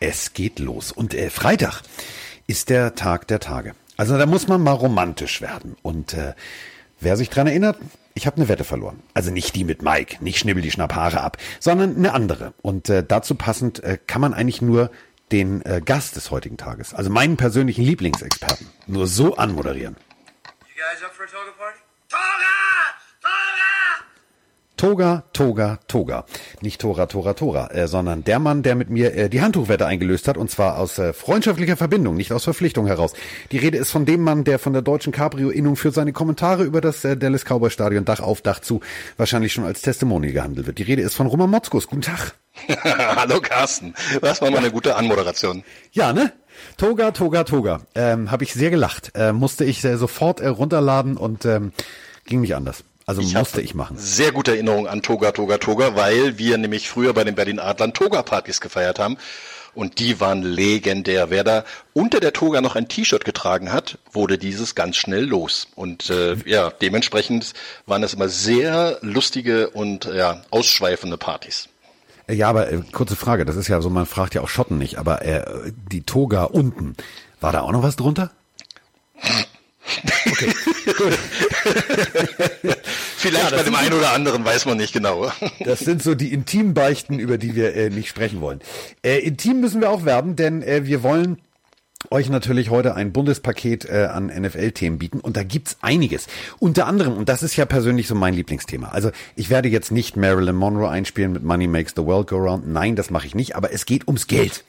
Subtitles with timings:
[0.00, 0.92] Es geht los.
[0.92, 1.82] Und äh, Freitag
[2.46, 3.74] ist der Tag der Tage.
[3.98, 5.76] Also da muss man mal romantisch werden.
[5.82, 6.32] Und äh,
[7.00, 7.76] wer sich dran erinnert,
[8.14, 9.02] ich habe eine Wette verloren.
[9.12, 12.54] Also nicht die mit Mike, nicht schnibbel die Schnapphaare ab, sondern eine andere.
[12.62, 14.90] Und äh, dazu passend äh, kann man eigentlich nur
[15.32, 19.96] den äh, Gast des heutigen Tages, also meinen persönlichen Lieblingsexperten, nur so anmoderieren.
[20.74, 21.28] You guys up for a?
[22.08, 22.50] Toga!
[24.80, 26.24] Toga, Toga, Toga.
[26.62, 30.26] Nicht Tora, Tora, Tora, äh, sondern der Mann, der mit mir äh, die Handtuchwette eingelöst
[30.26, 33.12] hat, und zwar aus äh, freundschaftlicher Verbindung, nicht aus Verpflichtung heraus.
[33.52, 36.80] Die Rede ist von dem Mann, der von der deutschen Cabrio-Innung für seine Kommentare über
[36.80, 38.80] das äh, Dallas Cowboy Stadion Dach auf Dach zu
[39.18, 40.78] wahrscheinlich schon als Testimonial gehandelt wird.
[40.78, 41.86] Die Rede ist von Roman Motzkus.
[41.86, 42.32] Guten Tag.
[42.82, 43.92] Hallo Carsten.
[44.22, 45.62] Das war mal eine gute Anmoderation.
[45.92, 46.32] Ja, ne?
[46.78, 47.82] Toga, Toga, Toga.
[47.94, 49.12] Ähm, Habe ich sehr gelacht.
[49.14, 51.72] Äh, musste ich äh, sofort äh, runterladen und ähm,
[52.24, 52.82] ging nicht anders.
[53.06, 53.96] Also ich musste ich machen.
[53.98, 57.92] Sehr gute Erinnerung an Toga, Toga, Toga, weil wir nämlich früher bei den Berlin Adlern
[57.92, 59.16] Toga-Partys gefeiert haben.
[59.74, 61.30] Und die waren legendär.
[61.30, 65.68] Wer da unter der Toga noch ein T-Shirt getragen hat, wurde dieses ganz schnell los.
[65.76, 67.52] Und äh, ja, dementsprechend
[67.86, 71.68] waren das immer sehr lustige und ja, ausschweifende Partys.
[72.28, 74.98] Ja, aber äh, kurze Frage, das ist ja so, man fragt ja auch Schotten nicht,
[74.98, 76.96] aber äh, die Toga unten,
[77.40, 78.30] war da auch noch was drunter?
[80.30, 80.52] Okay,
[80.96, 81.18] gut.
[83.16, 85.30] Vielleicht ja, bei dem einen oder anderen weiß man nicht genau.
[85.64, 88.60] Das sind so die Intimbeichten, über die wir äh, nicht sprechen wollen.
[89.02, 91.38] Äh, intim müssen wir auch werben, denn äh, wir wollen
[92.10, 96.26] euch natürlich heute ein Bundespaket äh, an NFL-Themen bieten und da gibt's einiges.
[96.58, 98.88] Unter anderem, und das ist ja persönlich so mein Lieblingsthema.
[98.88, 102.66] Also ich werde jetzt nicht Marilyn Monroe einspielen mit Money Makes the World Go Round.
[102.66, 104.64] Nein, das mache ich nicht, aber es geht ums Geld.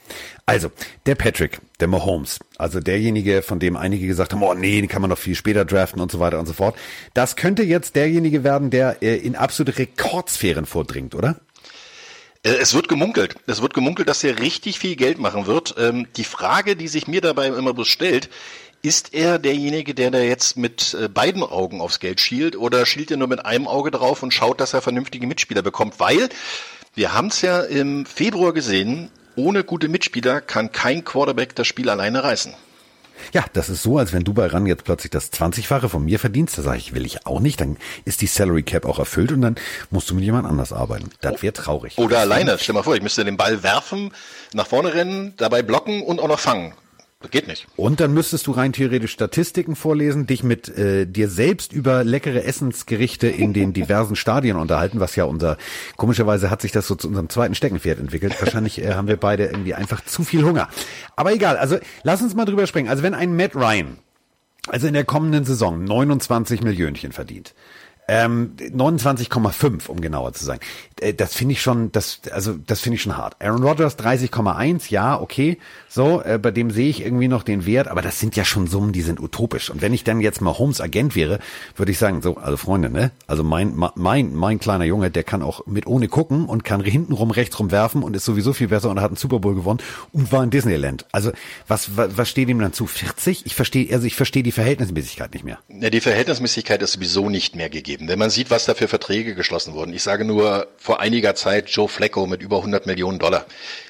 [0.46, 0.72] Also,
[1.06, 5.02] der Patrick, der Mahomes, also derjenige, von dem einige gesagt haben, oh nee, den kann
[5.02, 6.76] man noch viel später draften und so weiter und so fort.
[7.14, 11.38] Das könnte jetzt derjenige werden, der äh, in absolute Rekordsphären vordringt, oder?
[12.44, 13.36] Äh, es wird gemunkelt.
[13.48, 15.76] Es wird gemunkelt, dass er richtig viel Geld machen wird.
[15.78, 18.30] Ähm, die Frage, die sich mir dabei immer bloß stellt,
[18.82, 23.12] ist er derjenige, der da jetzt mit äh, beiden Augen aufs Geld schielt oder schielt
[23.12, 26.00] er nur mit einem Auge drauf und schaut, dass er vernünftige Mitspieler bekommt?
[26.00, 26.30] Weil
[26.96, 31.90] wir haben es ja im Februar gesehen, ohne gute Mitspieler kann kein Quarterback das Spiel
[31.90, 32.54] alleine reißen.
[33.34, 36.20] Ja, das ist so, als wenn du bei RAN jetzt plötzlich das 20-fache von mir
[36.20, 36.58] verdienst.
[36.58, 37.62] Da sage ich, will ich auch nicht.
[37.62, 39.56] Dann ist die Salary Cap auch erfüllt und dann
[39.90, 41.10] musst du mit jemand anders arbeiten.
[41.22, 41.98] Das wäre traurig.
[41.98, 42.58] Oder alleine.
[42.60, 44.12] Stell mal vor, ich müsste den Ball werfen,
[44.54, 46.74] nach vorne rennen, dabei blocken und auch noch fangen.
[47.22, 47.68] Das geht nicht.
[47.76, 52.44] Und dann müsstest du rein theoretisch Statistiken vorlesen, dich mit äh, dir selbst über leckere
[52.44, 55.58] Essensgerichte in den diversen Stadien unterhalten, was ja unser,
[55.98, 58.36] komischerweise hat sich das so zu unserem zweiten Steckenpferd entwickelt.
[58.40, 60.68] Wahrscheinlich äh, haben wir beide irgendwie einfach zu viel Hunger.
[61.16, 62.90] Aber egal, also lass uns mal drüber springen.
[62.90, 64.00] Also wenn ein Matt Ryan,
[64.68, 67.54] also in der kommenden Saison 29 Millionchen verdient,
[68.12, 70.60] ähm, 29,5, um genauer zu sein.
[71.00, 73.38] Äh, das finde ich schon, das, also das finde ich schon hart.
[73.40, 75.58] Aaron Rodgers 30,1, ja, okay.
[75.88, 78.68] So, äh, bei dem sehe ich irgendwie noch den Wert, aber das sind ja schon
[78.68, 79.70] Summen, die sind utopisch.
[79.70, 81.40] Und wenn ich dann jetzt mal Holmes Agent wäre,
[81.78, 83.12] würde ich sagen, so, also Freunde, ne?
[83.28, 87.32] Also mein, mein, mein kleiner Junge, der kann auch mit ohne gucken und kann hintenrum,
[87.32, 89.80] rechtsrum werfen und ist sowieso viel besser und hat einen Super Bowl gewonnen
[90.12, 91.06] und war in Disneyland.
[91.14, 91.32] Also,
[91.70, 92.88] was, was, was steht ihm dann zu?
[92.88, 93.46] 40?
[93.46, 95.60] Ich verstehe, also ich verstehe die Verhältnismäßigkeit nicht mehr.
[95.70, 98.01] Ja, die Verhältnismäßigkeit ist sowieso nicht mehr gegeben.
[98.08, 99.94] Wenn man sieht, was da für Verträge geschlossen wurden.
[99.94, 103.46] Ich sage nur, vor einiger Zeit Joe Flacco mit über 100 Millionen Dollar.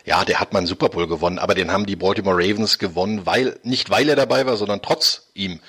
[0.05, 3.25] Ja, der hat mal einen Super Bowl gewonnen, aber den haben die Baltimore Ravens gewonnen,
[3.25, 5.59] weil, nicht weil er dabei war, sondern trotz ihm.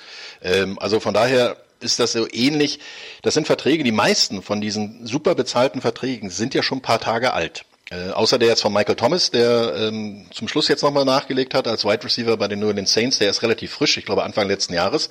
[0.41, 2.79] Ähm, also von daher ist das so ähnlich.
[3.21, 6.99] Das sind Verträge, die meisten von diesen super bezahlten Verträgen sind ja schon ein paar
[6.99, 7.65] Tage alt.
[7.91, 11.67] Äh, außer der jetzt von Michael Thomas, der ähm, zum Schluss jetzt nochmal nachgelegt hat
[11.67, 14.47] als Wide Receiver bei den New Orleans Saints, der ist relativ frisch, ich glaube Anfang
[14.47, 15.09] letzten Jahres.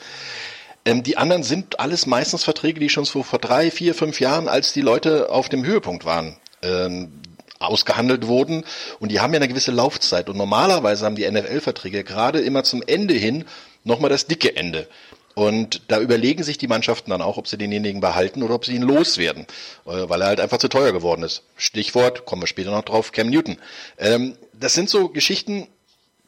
[0.85, 4.49] Ähm, die anderen sind alles meistens Verträge, die schon so vor drei, vier, fünf Jahren,
[4.49, 7.13] als die Leute auf dem Höhepunkt waren, ähm,
[7.59, 8.65] ausgehandelt wurden
[8.99, 12.83] und die haben ja eine gewisse Laufzeit und normalerweise haben die NFL-Verträge gerade immer zum
[12.85, 13.45] Ende hin
[13.85, 14.89] nochmal das dicke Ende.
[15.35, 18.75] Und da überlegen sich die Mannschaften dann auch, ob sie denjenigen behalten oder ob sie
[18.75, 19.47] ihn loswerden,
[19.87, 21.43] äh, weil er halt einfach zu teuer geworden ist.
[21.57, 23.57] Stichwort, kommen wir später noch drauf, Cam Newton.
[23.99, 25.69] Ähm, das sind so Geschichten,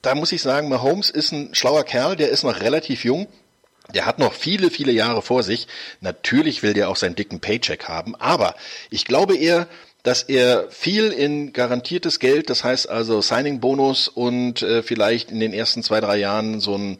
[0.00, 3.26] da muss ich sagen, Mahomes ist ein schlauer Kerl, der ist noch relativ jung,
[3.94, 5.66] der hat noch viele, viele Jahre vor sich.
[6.00, 8.54] Natürlich will der auch seinen dicken Paycheck haben, aber
[8.90, 9.68] ich glaube eher,
[10.02, 15.54] dass er viel in garantiertes Geld, das heißt also Signing-Bonus und äh, vielleicht in den
[15.54, 16.98] ersten zwei, drei Jahren so ein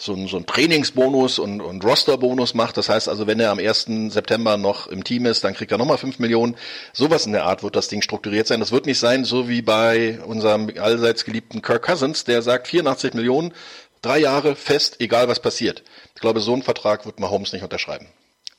[0.00, 2.76] so ein, so ein Trainingsbonus und, und Rosterbonus macht.
[2.76, 3.86] Das heißt also, wenn er am 1.
[4.10, 6.56] September noch im Team ist, dann kriegt er nochmal 5 Millionen.
[6.92, 8.60] Sowas in der Art wird das Ding strukturiert sein.
[8.60, 13.14] Das wird nicht sein, so wie bei unserem allseits geliebten Kirk Cousins, der sagt 84
[13.14, 13.52] Millionen,
[14.00, 15.82] drei Jahre fest, egal was passiert.
[16.18, 18.08] Ich glaube, so einen Vertrag wird Mahomes nicht unterschreiben.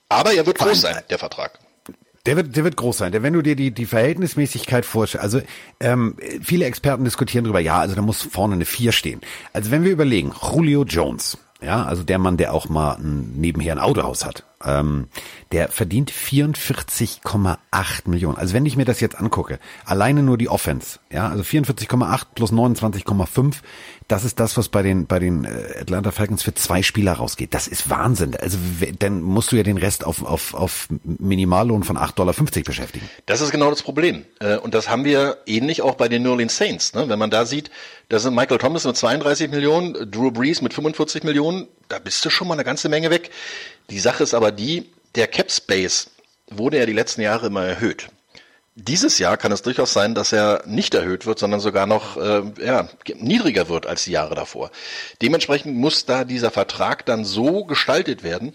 [0.07, 1.59] Aber er wird groß sein, der Vertrag
[2.25, 3.11] Der wird, der wird groß sein.
[3.11, 5.41] Denn wenn du dir die, die Verhältnismäßigkeit vorstellst, also
[5.81, 9.19] ähm, viele Experten diskutieren darüber, ja, also da muss vorne eine vier stehen.
[9.51, 13.73] Also wenn wir überlegen, Julio Jones, ja, also der Mann, der auch mal ein, nebenher
[13.73, 15.07] ein Autohaus hat, ähm,
[15.51, 17.57] der verdient 44,8
[18.05, 18.37] Millionen.
[18.37, 22.51] Also wenn ich mir das jetzt angucke, alleine nur die Offense, ja, also 44,8 plus
[22.51, 23.55] 29,5,
[24.07, 27.53] das ist das, was bei den bei den äh, Atlanta Falcons für zwei Spieler rausgeht.
[27.53, 28.35] Das ist Wahnsinn.
[28.35, 28.57] Also
[28.97, 32.33] dann musst du ja den Rest auf auf auf Minimallohn von 8,50 Dollar
[32.65, 33.09] beschäftigen.
[33.27, 34.25] Das ist genau das Problem.
[34.39, 36.93] Äh, und das haben wir ähnlich auch bei den New Orleans Saints.
[36.93, 37.07] Ne?
[37.07, 37.69] Wenn man da sieht,
[38.09, 42.29] da sind Michael Thomas mit 32 Millionen, Drew Brees mit 45 Millionen, da bist du
[42.29, 43.31] schon mal eine ganze Menge weg.
[43.89, 46.11] Die Sache ist aber die, der Cap Space
[46.47, 48.07] wurde ja die letzten Jahre immer erhöht.
[48.75, 52.43] Dieses Jahr kann es durchaus sein, dass er nicht erhöht wird, sondern sogar noch äh,
[52.63, 54.71] ja, niedriger wird als die Jahre davor.
[55.21, 58.53] Dementsprechend muss da dieser Vertrag dann so gestaltet werden,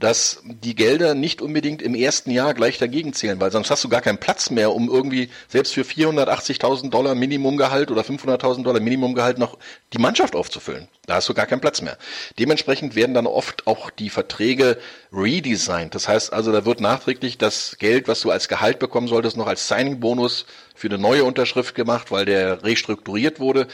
[0.00, 3.88] dass die Gelder nicht unbedingt im ersten Jahr gleich dagegen zählen, weil sonst hast du
[3.88, 9.38] gar keinen Platz mehr, um irgendwie selbst für 480.000 Dollar Minimumgehalt oder 500.000 Dollar Minimumgehalt
[9.38, 9.58] noch
[9.92, 10.88] die Mannschaft aufzufüllen.
[11.06, 11.96] Da hast du gar keinen Platz mehr.
[12.38, 14.78] Dementsprechend werden dann oft auch die Verträge
[15.12, 15.94] redesigned.
[15.94, 19.46] Das heißt also, da wird nachträglich das Geld, was du als Gehalt bekommen solltest, noch
[19.46, 23.68] als Signing-Bonus für eine neue Unterschrift gemacht, weil der restrukturiert wurde.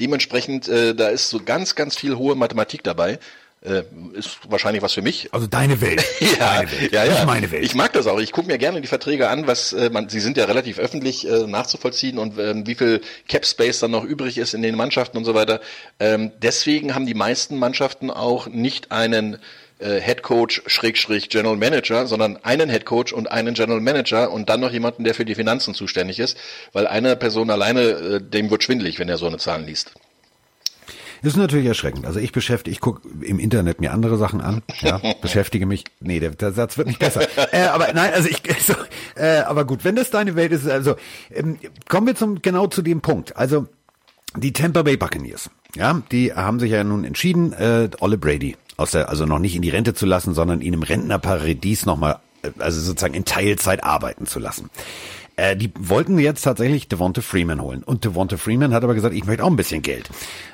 [0.00, 3.18] Dementsprechend, äh, da ist so ganz, ganz viel hohe Mathematik dabei
[3.64, 3.82] äh,
[4.14, 5.32] ist wahrscheinlich was für mich.
[5.32, 6.04] Also deine Welt.
[6.20, 6.92] ja, deine Welt.
[6.92, 7.12] ja, ja.
[7.12, 7.64] Nicht meine Welt.
[7.64, 8.18] Ich mag das auch.
[8.18, 11.28] Ich gucke mir gerne die Verträge an, was äh, man, sie sind ja relativ öffentlich
[11.28, 15.16] äh, nachzuvollziehen und ähm, wie viel Cap Space dann noch übrig ist in den Mannschaften
[15.16, 15.60] und so weiter.
[16.00, 19.38] Ähm, deswegen haben die meisten Mannschaften auch nicht einen
[19.78, 24.48] äh, Head Coach Schrägstrich General Manager, sondern einen Head Coach und einen General Manager und
[24.48, 26.36] dann noch jemanden, der für die Finanzen zuständig ist,
[26.72, 29.92] weil eine Person alleine, äh, dem wird schwindlig, wenn er so eine Zahlen liest.
[31.22, 32.04] Das ist natürlich erschreckend.
[32.04, 35.84] Also ich beschäftige, ich gucke im Internet mir andere Sachen an, ja, beschäftige mich.
[36.00, 37.22] Nee, der, der Satz wird nicht besser.
[37.52, 38.74] äh, aber nein, also ich, so,
[39.14, 40.96] äh, aber gut, wenn das deine Welt ist, also
[41.30, 41.58] ähm,
[41.88, 43.36] kommen wir zum genau zu dem Punkt.
[43.36, 43.66] Also
[44.36, 48.90] die Tampa Bay Buccaneers, ja, die haben sich ja nun entschieden, äh, Olle Brady aus
[48.90, 52.50] der, also noch nicht in die Rente zu lassen, sondern ihn im Rentnerparadies nochmal, äh,
[52.58, 54.70] also sozusagen in Teilzeit arbeiten zu lassen.
[55.42, 57.82] Äh, die wollten jetzt tatsächlich Devonta Freeman holen.
[57.82, 60.08] Und Devonta Freeman hat aber gesagt, ich möchte auch ein bisschen Geld.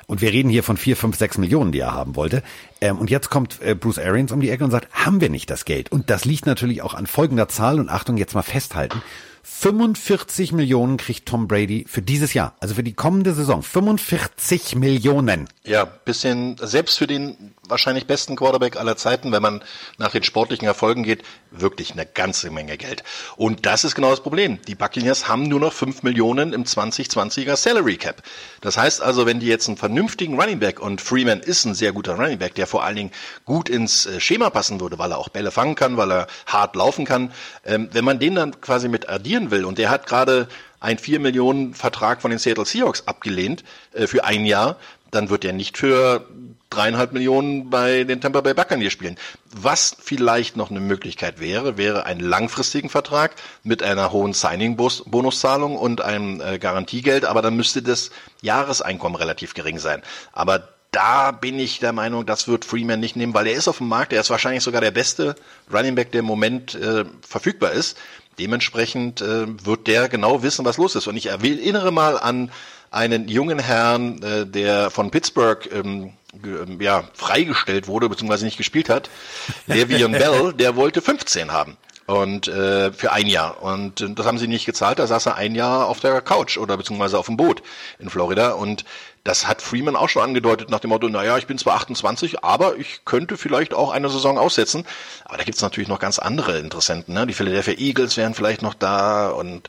[0.07, 2.41] Und wir reden hier von vier, fünf, sechs Millionen, die er haben wollte.
[2.81, 5.51] Ähm, und jetzt kommt äh, Bruce Arians um die Ecke und sagt, haben wir nicht
[5.51, 5.91] das Geld?
[5.91, 7.79] Und das liegt natürlich auch an folgender Zahl.
[7.79, 9.03] Und Achtung, jetzt mal festhalten.
[9.43, 13.61] 45 Millionen kriegt Tom Brady für dieses Jahr, also für die kommende Saison.
[13.61, 15.47] 45 Millionen.
[15.65, 19.63] Ja, bisschen, selbst für den wahrscheinlich besten Quarterback aller Zeiten, wenn man
[19.97, 23.03] nach den sportlichen Erfolgen geht, wirklich eine ganze Menge Geld.
[23.35, 24.59] Und das ist genau das Problem.
[24.67, 28.23] Die Buccaneers haben nur noch 5 Millionen im 2020er Salary Cap.
[28.61, 31.91] Das heißt also, wenn die jetzt einen vernünftigen Running Back und Freeman ist ein sehr
[31.91, 33.11] guter Running Back, der vor allen Dingen
[33.45, 36.75] gut ins äh, Schema passen würde, weil er auch Bälle fangen kann, weil er hart
[36.75, 37.31] laufen kann.
[37.65, 40.47] Ähm, wenn man den dann quasi mit addieren will und der hat gerade
[40.79, 43.63] ein 4 Millionen Vertrag von den Seattle Seahawks abgelehnt
[43.93, 44.77] äh, für ein Jahr,
[45.11, 46.25] dann wird er nicht für
[46.69, 49.17] dreieinhalb Millionen bei den Tampa Bay Buccaneers spielen.
[49.51, 56.01] Was vielleicht noch eine Möglichkeit wäre, wäre einen langfristigen Vertrag mit einer hohen Signing-Bonuszahlung und
[56.01, 58.11] einem äh, Garantiegeld, aber dann müsste das
[58.41, 60.03] Jahreseinkommen relativ gering sein.
[60.31, 63.77] Aber da bin ich der Meinung, das wird Freeman nicht nehmen, weil er ist auf
[63.77, 65.35] dem Markt, er ist wahrscheinlich sogar der beste
[65.71, 67.97] Running Back, der im Moment äh, verfügbar ist.
[68.39, 71.07] Dementsprechend äh, wird der genau wissen, was los ist.
[71.07, 72.51] Und ich erinnere mal an
[72.91, 78.89] einen jungen Herrn, äh, der von Pittsburgh ähm, ähm, ja, freigestellt wurde, beziehungsweise nicht gespielt
[78.89, 79.09] hat.
[79.67, 81.77] Le'Veon Bell, der wollte 15 haben.
[82.09, 83.61] Und äh, für ein Jahr.
[83.61, 84.97] Und äh, das haben sie nicht gezahlt.
[84.97, 87.61] Da saß er ein Jahr auf der Couch oder beziehungsweise auf dem Boot
[87.99, 88.53] in Florida.
[88.53, 88.83] Und
[89.23, 92.77] das hat Freeman auch schon angedeutet nach dem Motto, naja, ich bin zwar 28, aber
[92.77, 94.87] ich könnte vielleicht auch eine Saison aussetzen.
[95.25, 97.13] Aber da gibt's natürlich noch ganz andere Interessenten.
[97.13, 97.27] Ne?
[97.27, 99.67] Die Philadelphia Eagles wären vielleicht noch da und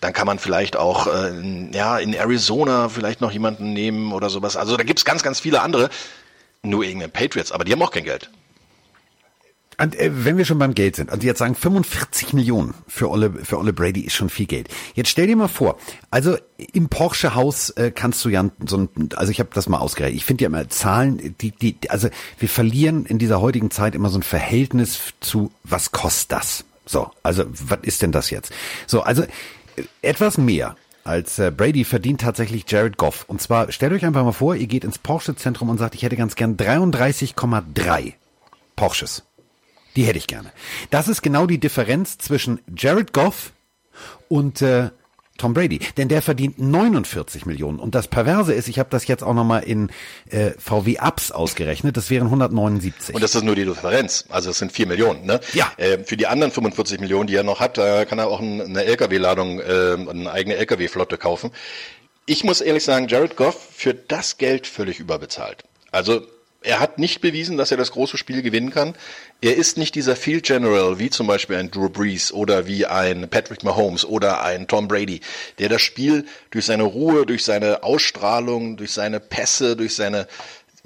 [0.00, 4.56] dann kann man vielleicht auch äh, ja in Arizona vielleicht noch jemanden nehmen oder sowas.
[4.56, 5.90] Also da gibt's ganz, ganz viele andere.
[6.62, 8.30] Nur irgendeine Patriots, aber die haben auch kein Geld.
[9.80, 13.32] Und, äh, wenn wir schon beim Geld sind, also jetzt sagen 45 Millionen für Olle,
[13.42, 14.68] für Olle Brady ist schon viel Geld.
[14.94, 15.78] Jetzt stell dir mal vor,
[16.10, 16.36] also
[16.72, 20.18] im Porsche Haus äh, kannst du ja so ein, also ich habe das mal ausgerechnet.
[20.18, 24.10] Ich finde ja immer Zahlen, die, die, also wir verlieren in dieser heutigen Zeit immer
[24.10, 26.64] so ein Verhältnis zu, was kostet das?
[26.84, 28.52] So, also was ist denn das jetzt?
[28.86, 29.28] So, also äh,
[30.02, 33.24] etwas mehr als äh, Brady verdient tatsächlich Jared Goff.
[33.28, 36.16] Und zwar stellt euch einfach mal vor, ihr geht ins Porsche-Zentrum und sagt, ich hätte
[36.16, 38.12] ganz gern 33,3
[38.76, 39.24] Porsches.
[39.96, 40.52] Die hätte ich gerne.
[40.90, 43.52] Das ist genau die Differenz zwischen Jared Goff
[44.28, 44.90] und äh,
[45.40, 47.78] Tom Brady, denn der verdient 49 Millionen.
[47.78, 49.90] Und das Perverse ist, ich habe das jetzt auch nochmal in
[50.28, 53.14] äh, VW Ups ausgerechnet, das wären 179.
[53.14, 55.24] Und das ist nur die Differenz, also es sind 4 Millionen.
[55.24, 55.40] Ne?
[55.54, 55.72] Ja.
[55.78, 58.84] Äh, für die anderen 45 Millionen, die er noch hat, äh, kann er auch eine
[58.84, 61.52] LKW-Ladung, äh, eine eigene LKW-Flotte kaufen.
[62.26, 65.64] Ich muss ehrlich sagen, Jared Goff für das Geld völlig überbezahlt.
[65.90, 66.20] Also
[66.62, 68.94] er hat nicht bewiesen, dass er das große Spiel gewinnen kann.
[69.40, 73.28] Er ist nicht dieser Field General wie zum Beispiel ein Drew Brees oder wie ein
[73.30, 75.20] Patrick Mahomes oder ein Tom Brady,
[75.58, 80.26] der das Spiel durch seine Ruhe, durch seine Ausstrahlung, durch seine Pässe, durch seine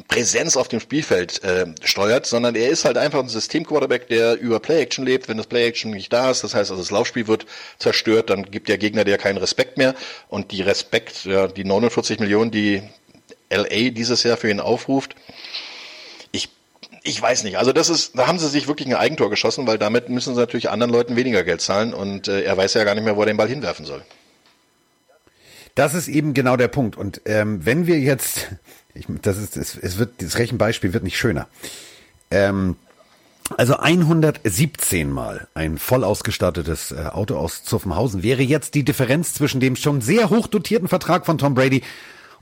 [0.09, 4.59] Präsenz auf dem Spielfeld äh, steuert, sondern er ist halt einfach ein System-Quarterback, der über
[4.59, 5.28] Play-Action lebt.
[5.28, 7.47] Wenn das Play-Action nicht da ist, das heißt, also das Laufspiel wird
[7.78, 9.95] zerstört, dann gibt der Gegner dir keinen Respekt mehr.
[10.28, 12.83] Und die Respekt, ja, die 49 Millionen, die
[13.50, 15.16] LA dieses Jahr für ihn aufruft,
[16.32, 16.50] ich,
[17.02, 17.58] ich weiß nicht.
[17.58, 20.40] Also das ist, da haben sie sich wirklich ein Eigentor geschossen, weil damit müssen sie
[20.40, 23.20] natürlich anderen Leuten weniger Geld zahlen und äh, er weiß ja gar nicht mehr, wo
[23.20, 24.02] er den Ball hinwerfen soll.
[25.74, 26.96] Das ist eben genau der Punkt.
[26.96, 28.52] Und ähm, wenn wir jetzt,
[28.94, 31.48] ich, das ist, es, es wird, das Rechenbeispiel wird nicht schöner.
[32.30, 32.76] Ähm,
[33.56, 39.60] also 117 Mal ein voll ausgestattetes äh, Auto aus Zuffenhausen wäre jetzt die Differenz zwischen
[39.60, 41.82] dem schon sehr hoch dotierten Vertrag von Tom Brady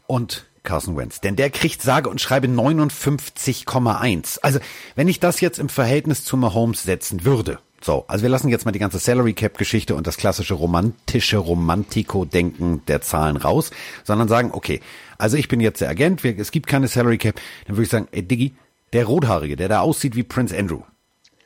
[0.07, 1.21] und Carson Wentz.
[1.21, 4.39] Denn der kriegt sage und schreibe 59,1.
[4.43, 4.61] Also
[4.95, 8.65] wenn ich das jetzt im Verhältnis zu Mahomes setzen würde, so, also wir lassen jetzt
[8.65, 13.73] mal die ganze Salary Cap Geschichte und das klassische romantische Romantiko-Denken der Zahlen raus,
[14.05, 14.81] sondern sagen, okay,
[15.19, 17.91] also ich bin jetzt der Agent, wir, es gibt keine Salary Cap, dann würde ich
[17.91, 18.55] sagen, ey Diggi,
[18.93, 20.83] der Rothaarige, der da aussieht wie Prince Andrew.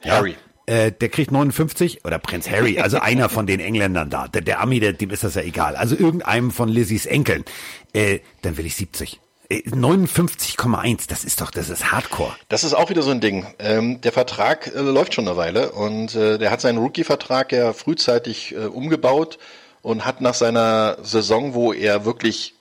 [0.05, 0.33] Harry.
[0.33, 4.29] Ja, äh, der kriegt 59 oder Prinz Harry, also einer von den Engländern da.
[4.29, 5.77] Der, der Ami, der, dem ist das ja egal.
[5.77, 7.45] Also irgendeinem von Lizzys Enkeln.
[7.93, 9.21] Äh, dann will ich 70.
[9.49, 12.35] 59,1, äh, das ist doch, das ist Hardcore.
[12.49, 13.47] Das ist auch wieder so ein Ding.
[13.61, 17.73] Ähm, der Vertrag äh, läuft schon eine Weile und äh, der hat seinen Rookie-Vertrag ja
[17.73, 19.39] frühzeitig äh, umgebaut
[19.83, 22.56] und hat nach seiner Saison, wo er wirklich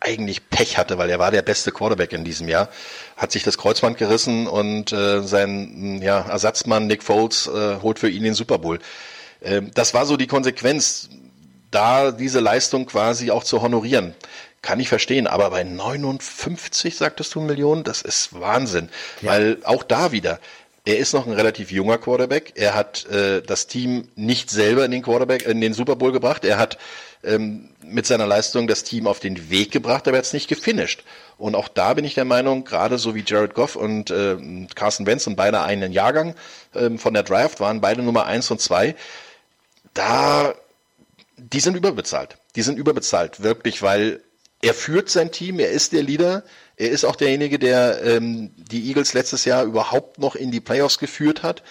[0.00, 2.68] eigentlich Pech hatte, weil er war der beste Quarterback in diesem Jahr,
[3.16, 8.08] hat sich das Kreuzband gerissen und äh, sein ja, Ersatzmann Nick Foles äh, holt für
[8.08, 8.78] ihn den Super Bowl.
[9.40, 11.10] Äh, das war so die Konsequenz,
[11.70, 14.14] da diese Leistung quasi auch zu honorieren.
[14.62, 18.90] Kann ich verstehen, aber bei 59, sagtest du, Millionen, das ist Wahnsinn.
[19.22, 19.30] Ja.
[19.30, 20.38] Weil auch da wieder,
[20.84, 22.52] er ist noch ein relativ junger Quarterback.
[22.56, 26.44] Er hat äh, das Team nicht selber in den Quarterback, in den Super Bowl gebracht.
[26.44, 26.78] Er hat
[27.22, 30.48] ähm, mit seiner Leistung das Team auf den Weg gebracht, aber er hat es nicht
[30.48, 31.02] gefinisht.
[31.38, 34.36] Und auch da bin ich der Meinung, gerade so wie Jared Goff und äh,
[34.74, 36.34] Carson Wentz und beide einen Jahrgang
[36.74, 38.94] ähm, von der Draft waren, beide Nummer eins und zwei,
[39.94, 40.54] da,
[41.36, 42.36] die sind überbezahlt.
[42.56, 44.20] Die sind überbezahlt, wirklich, weil
[44.62, 46.44] er führt sein Team, er ist der Leader,
[46.76, 50.98] er ist auch derjenige, der ähm, die Eagles letztes Jahr überhaupt noch in die Playoffs
[50.98, 51.62] geführt hat.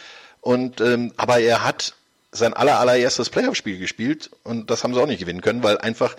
[0.42, 1.96] Und ähm, aber er hat
[2.31, 6.15] sein aller, allererstes Playoff-Spiel gespielt und das haben sie auch nicht gewinnen können, weil einfach,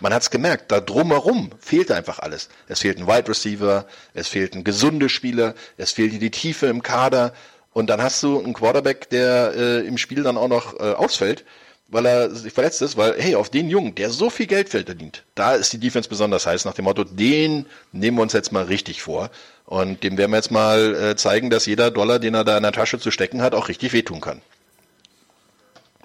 [0.00, 2.48] man hat's gemerkt, da drumherum fehlte einfach alles.
[2.68, 7.32] Es fehlt ein Wide Receiver, es fehlten gesunde Spieler, es fehlte die Tiefe im Kader
[7.72, 11.44] und dann hast du einen Quarterback, der äh, im Spiel dann auch noch äh, ausfällt,
[11.88, 15.24] weil er sich verletzt ist, weil, hey, auf den Jungen, der so viel Geld verdient,
[15.34, 18.64] da ist die Defense besonders heiß, nach dem Motto, den nehmen wir uns jetzt mal
[18.64, 19.30] richtig vor.
[19.66, 22.62] Und dem werden wir jetzt mal äh, zeigen, dass jeder Dollar, den er da in
[22.62, 24.42] der Tasche zu stecken hat, auch richtig wehtun kann.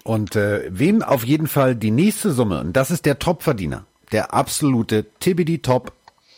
[0.04, 4.32] Und äh, wem auf jeden Fall die nächste Summe, und das ist der Topverdiener, der
[4.34, 5.92] absolute Tibbidi Top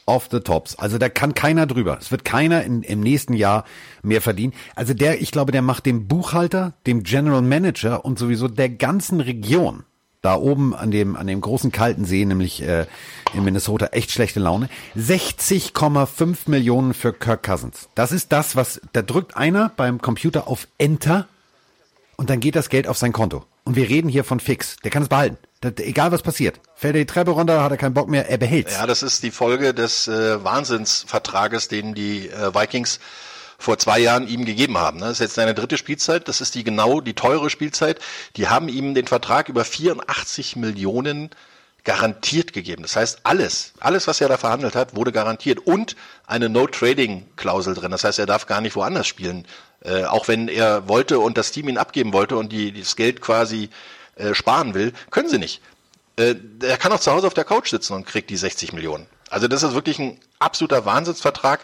[0.07, 0.77] of the Tops.
[0.77, 1.99] Also da kann keiner drüber.
[2.01, 3.65] Es wird keiner in, im nächsten Jahr
[4.03, 4.53] mehr verdienen.
[4.75, 9.21] Also der, ich glaube, der macht dem Buchhalter, dem General Manager und sowieso der ganzen
[9.21, 9.85] Region
[10.23, 12.87] da oben an dem an dem großen kalten See, nämlich äh,
[13.35, 14.69] in Minnesota, echt schlechte Laune.
[14.97, 17.89] 60,5 Millionen für Kirk Cousins.
[17.97, 21.27] Das ist das, was da drückt einer beim Computer auf Enter
[22.17, 23.45] und dann geht das Geld auf sein Konto.
[23.65, 24.77] Und wir reden hier von fix.
[24.85, 25.39] Der kann es behalten.
[25.61, 26.61] Das, egal was passiert.
[26.75, 28.73] Fällt er die Treppe runter, hat er keinen Bock mehr, er behält's.
[28.73, 32.99] Ja, das ist die Folge des äh, Wahnsinnsvertrages, den die äh, Vikings
[33.59, 34.99] vor zwei Jahren ihm gegeben haben.
[34.99, 36.27] Das ist jetzt seine dritte Spielzeit.
[36.27, 38.01] Das ist die genau die teure Spielzeit.
[38.37, 41.31] Die haben ihm den Vertrag über 84 Millionen
[41.85, 42.83] garantiert gegeben.
[42.83, 47.91] Das heißt, alles, alles, was er da verhandelt hat, wurde garantiert und eine No-Trading-Klausel drin.
[47.91, 49.47] Das heißt, er darf gar nicht woanders spielen.
[49.85, 53.21] Äh, auch wenn er wollte und das Team ihn abgeben wollte und die, das Geld
[53.21, 53.71] quasi
[54.17, 55.61] äh, sparen will, können sie nicht.
[56.17, 59.07] Äh, er kann auch zu Hause auf der Couch sitzen und kriegt die 60 Millionen.
[59.31, 61.61] Also das ist wirklich ein absoluter Wahnsinnsvertrag,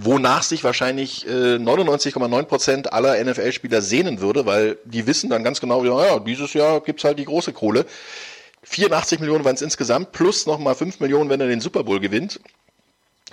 [0.00, 5.60] wonach sich wahrscheinlich äh, 99,9 Prozent aller NFL-Spieler sehnen würde, weil die wissen dann ganz
[5.60, 7.84] genau, ja, dieses Jahr gibt's halt die große Kohle.
[8.62, 12.40] 84 Millionen waren es insgesamt, plus nochmal 5 Millionen, wenn er den Super Bowl gewinnt.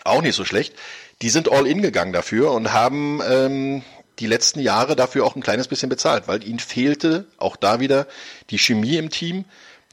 [0.04, 0.74] Auch nicht so schlecht.
[1.22, 3.84] Die sind all in gegangen dafür und haben ähm,
[4.20, 8.08] die letzten Jahre dafür auch ein kleines bisschen bezahlt, weil ihnen fehlte auch da wieder
[8.50, 9.46] die Chemie im Team.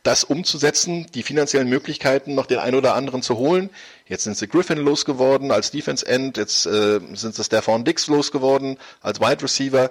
[0.03, 3.71] das umzusetzen, die finanziellen Möglichkeiten, noch den einen oder anderen zu holen.
[4.07, 8.77] Jetzt sind sie Griffin losgeworden als Defense End, jetzt äh, sind sie Stefan Dix losgeworden
[9.01, 9.91] als Wide Receiver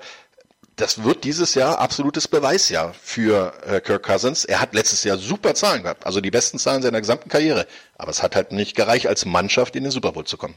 [0.75, 4.45] das wird dieses Jahr absolutes Beweisjahr für äh, Kirk Cousins.
[4.45, 7.67] Er hat letztes Jahr super Zahlen gehabt, also die besten Zahlen seiner gesamten Karriere.
[7.97, 10.55] Aber es hat halt nicht gereicht, als Mannschaft in den Super Bowl zu kommen.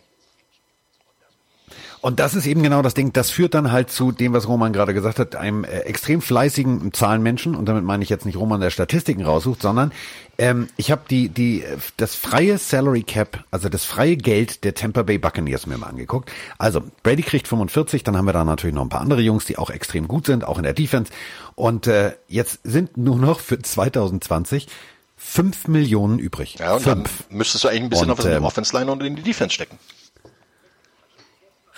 [2.07, 3.13] Und das ist eben genau das Ding.
[3.13, 6.93] Das führt dann halt zu dem, was Roman gerade gesagt hat, einem äh, extrem fleißigen
[6.93, 7.57] Zahlenmenschen.
[7.57, 9.91] Und damit meine ich jetzt nicht Roman, der Statistiken raussucht, sondern
[10.39, 11.65] ähm, ich habe die die
[11.97, 16.31] das freie Salary Cap, also das freie Geld der Tampa Bay Buccaneers mir mal angeguckt.
[16.59, 19.59] Also Brady kriegt 45, dann haben wir da natürlich noch ein paar andere Jungs, die
[19.59, 21.11] auch extrem gut sind, auch in der Defense.
[21.57, 24.69] Und äh, jetzt sind nur noch für 2020
[25.17, 26.57] fünf Millionen übrig.
[26.61, 27.25] Ja, und fünf.
[27.29, 29.23] dann müsstest du eigentlich ein bisschen und, auf die ähm, Offense Line und in die
[29.23, 29.77] Defense stecken.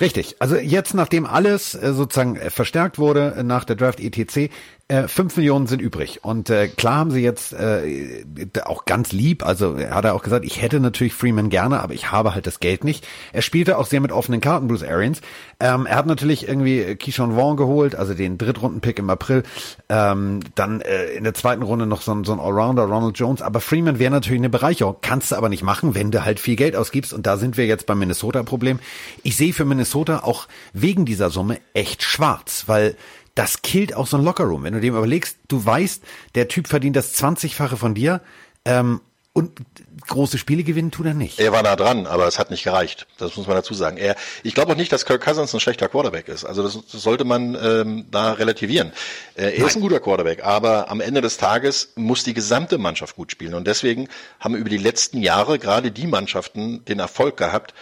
[0.01, 0.37] Richtig.
[0.39, 4.51] Also jetzt, nachdem alles äh, sozusagen äh, verstärkt wurde äh, nach der Draft ETC,
[4.89, 6.25] äh, fünf Millionen sind übrig.
[6.25, 8.25] Und äh, klar haben sie jetzt äh,
[8.65, 12.11] auch ganz lieb, also hat er auch gesagt, ich hätte natürlich Freeman gerne, aber ich
[12.11, 13.07] habe halt das Geld nicht.
[13.35, 15.21] Er spielte auch sehr mit offenen Karten, Bruce Arians.
[15.61, 19.43] Ähm, er hat natürlich irgendwie Keyshawn Vaughn geholt, also den Drittrunden-Pick im April.
[19.91, 23.43] Ähm, dann äh, in der zweiten Runde noch so, so ein Allrounder, Ronald Jones.
[23.43, 24.97] Aber Freeman wäre natürlich eine Bereicherung.
[25.03, 27.13] Kannst du aber nicht machen, wenn du halt viel Geld ausgibst.
[27.13, 28.79] Und da sind wir jetzt beim Minnesota-Problem.
[29.23, 32.97] Ich sehe für Minnesota auch wegen dieser Summe echt schwarz, weil
[33.39, 34.65] das killt auch so ein Lockerroom.
[34.65, 36.03] Wenn du dem überlegst, du weißt,
[36.35, 38.21] der Typ verdient das 20-fache von dir
[38.65, 39.01] ähm,
[39.33, 39.61] und
[40.09, 41.39] große Spiele gewinnen tut er nicht.
[41.39, 43.07] Er war nah dran, aber es hat nicht gereicht.
[43.19, 43.97] Das muss man dazu sagen.
[43.97, 46.45] Er, ich glaube auch nicht, dass Kirk Cousins ein schlechter Quarterback ist.
[46.45, 48.91] Also das, das sollte man ähm, da relativieren.
[49.37, 49.69] Äh, er Nein.
[49.69, 53.55] ist ein guter Quarterback, aber am Ende des Tages muss die gesamte Mannschaft gut spielen.
[53.55, 54.09] Und deswegen
[54.41, 57.73] haben über die letzten Jahre gerade die Mannschaften den Erfolg gehabt,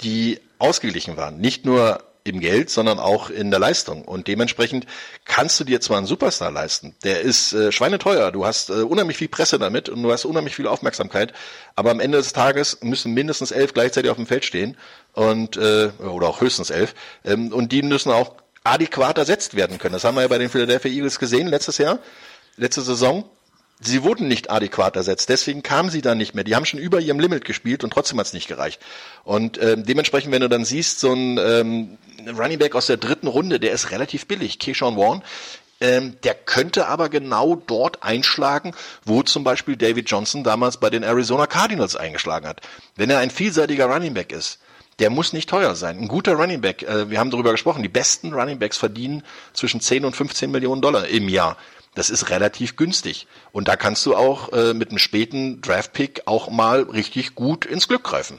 [0.00, 1.38] die ausgeglichen waren.
[1.38, 4.04] Nicht nur im Geld, sondern auch in der Leistung.
[4.04, 4.86] Und dementsprechend
[5.24, 9.16] kannst du dir zwar einen Superstar leisten, der ist äh, schweineteuer, du hast äh, unheimlich
[9.16, 11.32] viel Presse damit und du hast unheimlich viel Aufmerksamkeit,
[11.74, 14.76] aber am Ende des Tages müssen mindestens elf gleichzeitig auf dem Feld stehen
[15.12, 19.94] und äh, oder auch höchstens elf ähm, und die müssen auch adäquat ersetzt werden können.
[19.94, 21.98] Das haben wir ja bei den Philadelphia Eagles gesehen letztes Jahr,
[22.56, 23.24] letzte Saison
[23.82, 25.28] sie wurden nicht adäquat ersetzt.
[25.28, 26.44] Deswegen kamen sie dann nicht mehr.
[26.44, 28.80] Die haben schon über ihrem Limit gespielt und trotzdem hat es nicht gereicht.
[29.24, 31.98] Und ähm, dementsprechend, wenn du dann siehst, so ein ähm,
[32.36, 35.22] Running Back aus der dritten Runde, der ist relativ billig, Keyshawn Warren,
[35.80, 38.72] ähm, der könnte aber genau dort einschlagen,
[39.04, 42.60] wo zum Beispiel David Johnson damals bei den Arizona Cardinals eingeschlagen hat.
[42.94, 44.60] Wenn er ein vielseitiger Running Back ist,
[45.00, 45.98] der muss nicht teuer sein.
[45.98, 49.80] Ein guter Running Back, äh, wir haben darüber gesprochen, die besten Running Backs verdienen zwischen
[49.80, 51.56] 10 und 15 Millionen Dollar im Jahr.
[51.94, 53.26] Das ist relativ günstig.
[53.52, 57.88] Und da kannst du auch äh, mit einem späten Draft-Pick auch mal richtig gut ins
[57.88, 58.38] Glück greifen.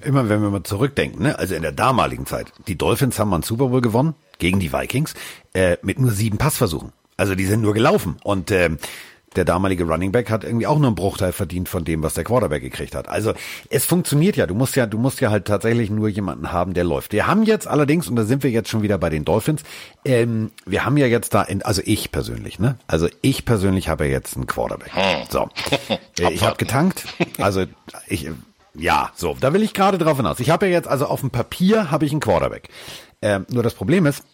[0.00, 1.38] Immer wenn wir mal zurückdenken, ne?
[1.38, 4.72] also in der damaligen Zeit, die Dolphins haben mal einen Super Bowl gewonnen gegen die
[4.72, 5.14] Vikings
[5.54, 6.92] äh, mit nur sieben Passversuchen.
[7.16, 8.16] Also die sind nur gelaufen.
[8.22, 8.70] Und äh,
[9.36, 12.24] der damalige Running Back hat irgendwie auch nur einen Bruchteil verdient von dem, was der
[12.24, 13.08] Quarterback gekriegt hat.
[13.08, 13.32] Also
[13.70, 14.46] es funktioniert ja.
[14.46, 17.12] Du musst ja, du musst ja halt tatsächlich nur jemanden haben, der läuft.
[17.12, 19.62] Wir haben jetzt allerdings, und da sind wir jetzt schon wieder bei den Dolphins,
[20.04, 22.76] ähm, wir haben ja jetzt da, in, also ich persönlich, ne?
[22.86, 24.94] Also ich persönlich habe ja jetzt einen Quarterback.
[24.94, 25.26] Hm.
[25.30, 25.48] So,
[26.20, 27.06] äh, ich habe getankt.
[27.38, 27.64] Also
[28.08, 28.28] ich,
[28.74, 30.40] ja, so, da will ich gerade drauf hinaus.
[30.40, 32.68] Ich habe ja jetzt, also auf dem Papier habe ich einen Quarterback.
[33.20, 34.24] Ähm, nur das Problem ist,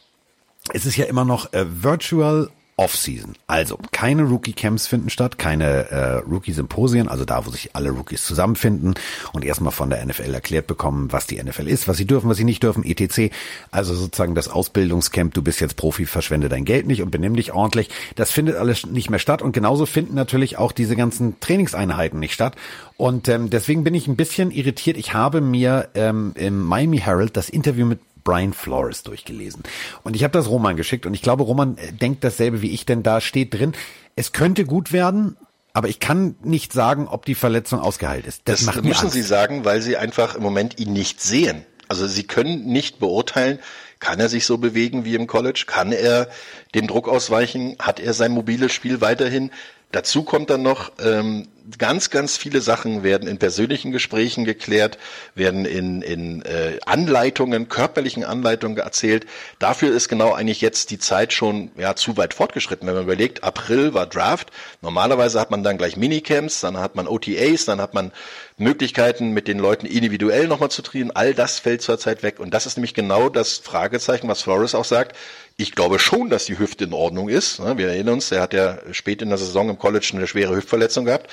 [0.73, 3.35] es ist ja immer noch äh, Virtual Off-Season.
[3.49, 8.95] Also keine Rookie-Camps finden statt, keine äh, Rookie-Symposien, also da, wo sich alle Rookies zusammenfinden
[9.33, 12.37] und erstmal von der NFL erklärt bekommen, was die NFL ist, was sie dürfen, was
[12.37, 13.35] sie nicht dürfen, etc.
[13.73, 17.53] Also sozusagen das Ausbildungscamp, du bist jetzt Profi, verschwende dein Geld nicht und benimm dich
[17.53, 17.91] ordentlich.
[18.15, 22.33] Das findet alles nicht mehr statt und genauso finden natürlich auch diese ganzen Trainingseinheiten nicht
[22.33, 22.55] statt.
[22.97, 24.97] Und ähm, deswegen bin ich ein bisschen irritiert.
[24.97, 29.63] Ich habe mir ähm, im Miami Herald das Interview mit Brian Flores durchgelesen.
[30.03, 32.85] Und ich habe das Roman geschickt und ich glaube, Roman äh, denkt dasselbe wie ich,
[32.85, 33.73] denn da steht drin,
[34.17, 35.39] es könnte gut werden,
[35.73, 38.43] aber ich kann nicht sagen, ob die Verletzung ausgeheilt ist.
[38.45, 39.15] Das, das müssen Angst.
[39.15, 41.65] Sie sagen, weil Sie einfach im Moment ihn nicht sehen.
[41.89, 43.61] Also Sie können nicht beurteilen,
[43.99, 45.65] kann er sich so bewegen wie im College?
[45.67, 46.29] Kann er
[46.75, 47.77] dem Druck ausweichen?
[47.79, 49.51] Hat er sein mobiles Spiel weiterhin?
[49.91, 54.99] Dazu kommt dann noch, ähm, ganz, ganz viele Sachen werden in persönlichen Gesprächen geklärt,
[55.35, 59.27] werden in, in äh, Anleitungen, körperlichen Anleitungen erzählt.
[59.59, 62.87] Dafür ist genau eigentlich jetzt die Zeit schon ja, zu weit fortgeschritten.
[62.87, 64.51] Wenn man überlegt, April war Draft.
[64.81, 68.13] Normalerweise hat man dann gleich Minicamps, dann hat man OTAs, dann hat man
[68.57, 71.13] Möglichkeiten, mit den Leuten individuell nochmal zu trainieren.
[71.15, 72.41] All das fällt zurzeit weg.
[72.41, 75.17] Und das ist nämlich genau das Fragezeichen, was Flores auch sagt.
[75.61, 77.59] Ich glaube schon, dass die Hüfte in Ordnung ist.
[77.59, 81.05] Wir erinnern uns, er hat ja spät in der Saison im College eine schwere Hüftverletzung
[81.05, 81.29] gehabt.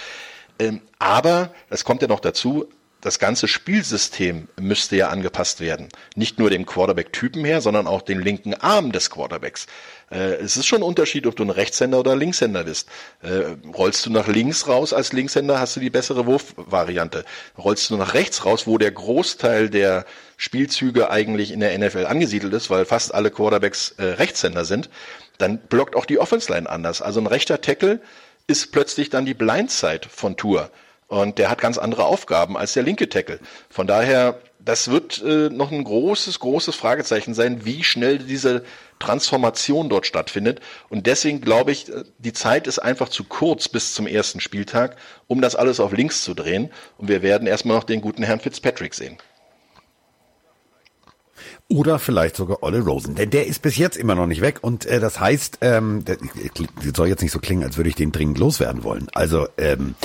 [0.57, 2.67] Ähm, aber, das kommt ja noch dazu,
[3.01, 5.89] das ganze Spielsystem müsste ja angepasst werden.
[6.15, 9.67] Nicht nur dem Quarterback-Typen her, sondern auch den linken Arm des Quarterbacks.
[10.11, 12.87] Äh, es ist schon ein Unterschied, ob du ein Rechtshänder oder Linkshänder bist.
[13.21, 17.25] Äh, rollst du nach links raus als Linkshänder, hast du die bessere Wurfvariante.
[17.57, 20.05] Rollst du nach rechts raus, wo der Großteil der
[20.37, 24.89] Spielzüge eigentlich in der NFL angesiedelt ist, weil fast alle Quarterbacks äh, Rechtshänder sind,
[25.37, 27.01] dann blockt auch die Offense Line anders.
[27.01, 27.99] Also ein rechter Tackle
[28.47, 30.69] ist plötzlich dann die Blindside von Tour.
[31.07, 33.39] Und der hat ganz andere Aufgaben als der linke Tackle.
[33.69, 38.63] Von daher, das wird äh, noch ein großes, großes Fragezeichen sein, wie schnell diese
[38.99, 40.61] Transformation dort stattfindet.
[40.89, 45.41] Und deswegen glaube ich, die Zeit ist einfach zu kurz bis zum ersten Spieltag, um
[45.41, 46.71] das alles auf links zu drehen.
[46.97, 49.17] Und wir werden erstmal noch den guten Herrn Fitzpatrick sehen.
[51.67, 54.85] Oder vielleicht sogar Olle Rosen, denn der ist bis jetzt immer noch nicht weg und
[54.85, 56.17] äh, das heißt, ähm, der,
[56.95, 59.07] soll jetzt nicht so klingen, als würde ich den dringend loswerden wollen.
[59.13, 59.95] Also, ähm,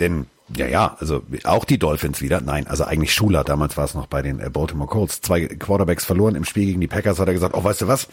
[0.00, 2.40] denn ja, ja, also auch die Dolphins wieder.
[2.40, 5.20] Nein, also eigentlich Schuler, damals war es noch bei den äh, Baltimore Colts.
[5.20, 8.08] Zwei Quarterbacks verloren im Spiel gegen die Packers, hat er gesagt, oh, weißt du was?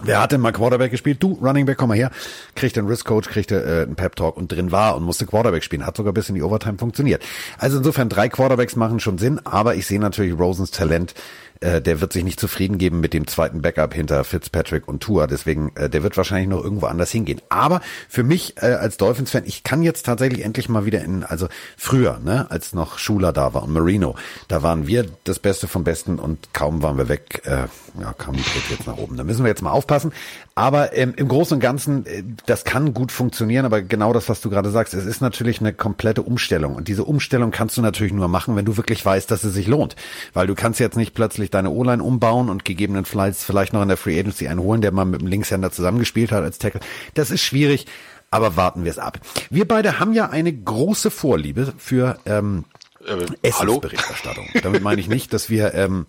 [0.00, 1.22] Wer hat denn mal Quarterback gespielt?
[1.22, 2.10] Du, Running Back, komm mal her.
[2.54, 5.64] Kriegte einen Risk Coach, kriegte äh, einen Pep Talk und drin war und musste Quarterback
[5.64, 5.84] spielen.
[5.84, 7.22] Hat sogar bis in die Overtime funktioniert.
[7.58, 11.14] Also insofern drei Quarterbacks machen schon Sinn, aber ich sehe natürlich Rosens Talent
[11.60, 15.26] äh, der wird sich nicht zufrieden geben mit dem zweiten Backup hinter Fitzpatrick und Tua.
[15.26, 17.40] Deswegen, äh, der wird wahrscheinlich noch irgendwo anders hingehen.
[17.48, 21.48] Aber für mich äh, als Dolphins-Fan, ich kann jetzt tatsächlich endlich mal wieder in, also
[21.76, 24.14] früher, ne, als noch Schuler da war und Marino,
[24.46, 27.64] da waren wir das Beste vom Besten und kaum waren wir weg, äh,
[28.00, 29.16] ja, kam die Tritt jetzt nach oben.
[29.16, 30.12] Da müssen wir jetzt mal aufpassen.
[30.54, 34.40] Aber ähm, im Großen und Ganzen, äh, das kann gut funktionieren, aber genau das, was
[34.40, 36.74] du gerade sagst, es ist natürlich eine komplette Umstellung.
[36.74, 39.66] Und diese Umstellung kannst du natürlich nur machen, wenn du wirklich weißt, dass es sich
[39.66, 39.96] lohnt.
[40.32, 43.96] Weil du kannst jetzt nicht plötzlich deine O-Line umbauen und gegebenenfalls vielleicht noch in der
[43.96, 46.80] Free Agency einen holen, der mal mit dem Linkshänder zusammengespielt hat als Tackle.
[47.14, 47.86] Das ist schwierig,
[48.30, 49.20] aber warten wir es ab.
[49.50, 52.64] Wir beide haben ja eine große Vorliebe für ähm,
[53.06, 54.48] äh, Essensberichterstattung.
[54.62, 56.06] Damit meine ich nicht, dass wir ähm,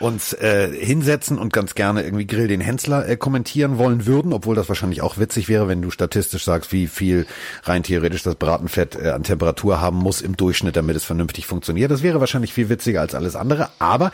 [0.00, 4.54] uns äh, hinsetzen und ganz gerne irgendwie Grill den Hensler äh, kommentieren wollen würden, obwohl
[4.54, 7.26] das wahrscheinlich auch witzig wäre, wenn du statistisch sagst, wie viel
[7.64, 11.90] rein theoretisch das Bratenfett äh, an Temperatur haben muss im Durchschnitt, damit es vernünftig funktioniert.
[11.90, 13.68] Das wäre wahrscheinlich viel witziger als alles andere.
[13.78, 14.12] Aber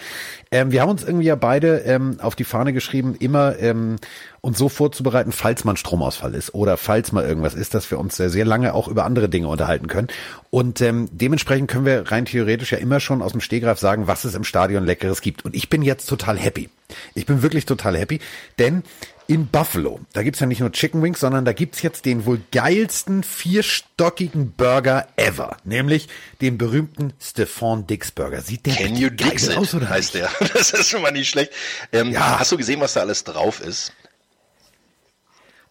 [0.51, 3.97] ähm, wir haben uns irgendwie ja beide ähm, auf die Fahne geschrieben, immer ähm,
[4.43, 8.17] uns so vorzubereiten, falls man Stromausfall ist oder falls mal irgendwas ist, dass wir uns
[8.17, 10.09] sehr, sehr lange auch über andere Dinge unterhalten können.
[10.51, 14.25] Und ähm, dementsprechend können wir rein theoretisch ja immer schon aus dem Stehgreif sagen, was
[14.25, 15.45] es im Stadion Leckeres gibt.
[15.45, 16.69] Und ich bin jetzt total happy.
[17.15, 18.19] Ich bin wirklich total happy,
[18.59, 18.83] denn
[19.29, 20.01] in Buffalo.
[20.13, 24.53] Da gibt's ja nicht nur Chicken Wings, sondern da gibt's jetzt den wohl geilsten vierstockigen
[24.53, 25.57] Burger ever.
[25.63, 26.09] Nämlich
[26.41, 28.41] den berühmten Stefan Dix Burger.
[28.41, 30.29] Sieht der Can you Dix aus oder heißt der?
[30.53, 31.53] Das ist schon mal nicht schlecht.
[31.93, 32.41] Ähm, ja.
[32.41, 33.93] Hast du gesehen, was da alles drauf ist?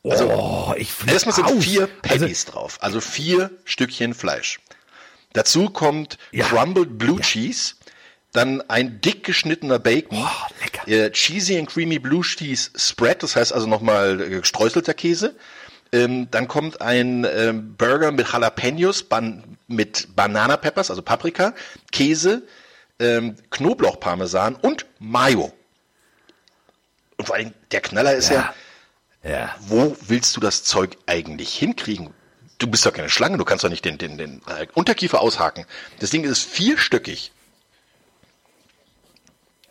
[0.04, 1.64] Also, oh, ich erstmal sind aus.
[1.64, 2.78] vier Patties also, drauf.
[2.82, 4.60] Also vier Stückchen Fleisch.
[5.34, 6.46] Dazu kommt ja.
[6.46, 7.24] Crumbled Blue ja.
[7.24, 7.76] Cheese
[8.32, 13.54] dann ein dick geschnittener Bacon, oh, äh, cheesy and creamy blue cheese spread, das heißt
[13.54, 15.36] also nochmal äh, gestreuselter Käse.
[15.92, 21.54] Ähm, dann kommt ein ähm, Burger mit Jalapenos, ban mit Banana Peppers, also Paprika,
[21.92, 22.44] Käse,
[23.00, 25.52] ähm, Knoblauchparmesan und Mayo.
[27.18, 28.54] Und vor allem der Knaller ist ja, ja,
[29.24, 32.14] ja, wo willst du das Zeug eigentlich hinkriegen?
[32.58, 35.66] Du bist doch keine Schlange, du kannst doch nicht den, den, den äh, Unterkiefer aushaken.
[36.00, 37.32] Das Ding ist vierstöckig.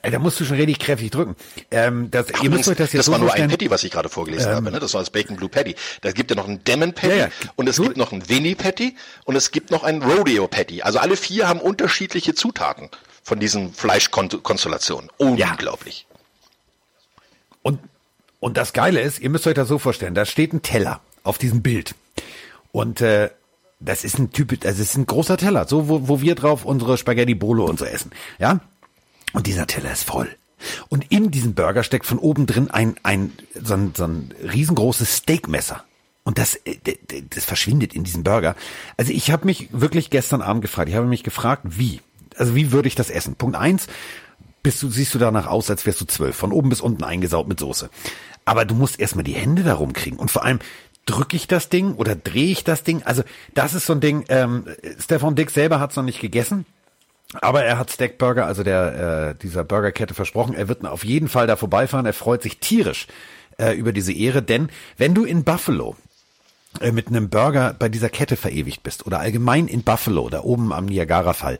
[0.02, 1.36] Da musst du schon richtig kräftig drücken.
[1.70, 3.84] Ähm, das, Ach, ihr müsst euch das jetzt das so war nur ein Patty, was
[3.84, 4.70] ich gerade vorgelesen ähm, habe.
[4.70, 4.80] Ne?
[4.80, 5.76] Das war das Bacon Blue Patty.
[6.00, 7.28] Da gibt ja noch ein Demon Patty ja, ja.
[7.56, 10.82] und es so, gibt noch ein Winnie Patty und es gibt noch ein Rodeo Patty.
[10.82, 12.88] Also alle vier haben unterschiedliche Zutaten
[13.22, 15.10] von diesen Fleischkonstellationen.
[15.18, 16.06] Unglaublich.
[16.08, 16.18] Ja.
[17.62, 17.78] Und,
[18.40, 21.38] und das Geile ist, ihr müsst euch das so vorstellen, da steht ein Teller auf
[21.38, 21.94] diesem Bild.
[22.72, 23.30] Und äh,
[23.80, 26.96] das ist ein Typ, das ist ein großer Teller, so wo, wo wir drauf unsere
[26.96, 28.10] Spaghetti Bolo und so essen.
[28.38, 28.60] Ja,
[29.32, 30.28] und dieser Teller ist voll.
[30.88, 35.18] Und in diesem Burger steckt von oben drin ein, ein, so ein, so ein riesengroßes
[35.18, 35.84] Steakmesser.
[36.24, 36.76] Und das, äh,
[37.30, 38.54] das verschwindet in diesem Burger.
[38.96, 42.00] Also ich habe mich wirklich gestern Abend gefragt, ich habe mich gefragt, wie?
[42.36, 43.36] Also wie würde ich das essen?
[43.36, 43.86] Punkt eins,
[44.62, 47.48] bist du, siehst du danach aus, als wärst du zwölf, von oben bis unten eingesaut
[47.48, 47.88] mit Soße.
[48.44, 50.16] Aber du musst erstmal die Hände darum kriegen.
[50.16, 50.58] Und vor allem,
[51.06, 53.02] drücke ich das Ding oder drehe ich das Ding?
[53.04, 53.22] Also
[53.54, 54.66] das ist so ein Ding, ähm,
[54.98, 56.66] Stefan Dick selber hat es noch nicht gegessen.
[57.40, 61.28] Aber er hat Stack Burger, also der äh, dieser Burgerkette versprochen, er wird auf jeden
[61.28, 62.06] Fall da vorbeifahren.
[62.06, 63.06] Er freut sich tierisch
[63.56, 65.96] äh, über diese Ehre, denn wenn du in Buffalo
[66.80, 70.72] äh, mit einem Burger bei dieser Kette verewigt bist oder allgemein in Buffalo, da oben
[70.72, 71.58] am Niagara-Fall,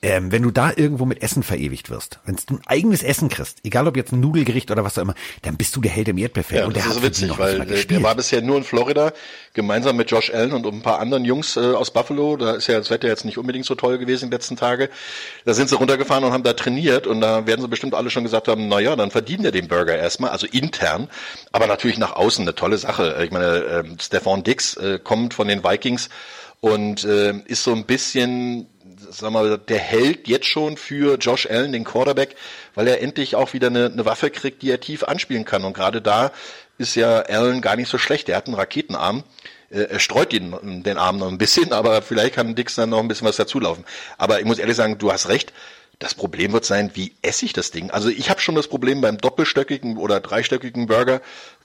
[0.00, 3.58] ähm, wenn du da irgendwo mit Essen verewigt wirst, wenn du ein eigenes Essen kriegst,
[3.64, 6.18] egal ob jetzt ein Nudelgericht oder was auch immer, dann bist du der Held im
[6.18, 6.60] Erdbeerfeld.
[6.60, 9.12] Ja, und das der ist so witzig, weil äh, der war bisher nur in Florida,
[9.54, 12.36] gemeinsam mit Josh Allen und ein paar anderen Jungs äh, aus Buffalo.
[12.36, 14.88] Da ist ja das Wetter jetzt nicht unbedingt so toll gewesen in den letzten Tage.
[15.44, 18.22] Da sind sie runtergefahren und haben da trainiert und da werden sie bestimmt alle schon
[18.22, 21.08] gesagt haben, na ja, dann verdienen wir den Burger erstmal, also intern,
[21.50, 23.20] aber natürlich nach außen eine tolle Sache.
[23.24, 26.08] Ich meine, äh, Stefan Dix äh, kommt von den Vikings
[26.60, 28.66] und äh, ist so ein bisschen
[29.10, 32.36] sag mal, der Held jetzt schon für Josh Allen, den Quarterback,
[32.74, 35.64] weil er endlich auch wieder eine, eine Waffe kriegt, die er tief anspielen kann.
[35.64, 36.32] Und gerade da
[36.78, 38.28] ist ja Allen gar nicht so schlecht.
[38.28, 39.24] Er hat einen Raketenarm.
[39.70, 43.00] Äh, er streut den, den Arm noch ein bisschen, aber vielleicht kann Dix dann noch
[43.00, 43.84] ein bisschen was dazulaufen.
[44.16, 45.52] Aber ich muss ehrlich sagen, du hast recht.
[46.00, 47.90] Das Problem wird sein, wie esse ich das Ding?
[47.90, 51.20] Also ich habe schon das Problem beim doppelstöckigen oder dreistöckigen Burger,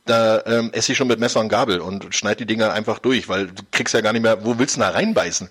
[0.05, 3.29] da ähm, esse ich schon mit Messer und Gabel und schneide die Dinger einfach durch,
[3.29, 5.49] weil du kriegst ja gar nicht mehr, wo willst du da reinbeißen?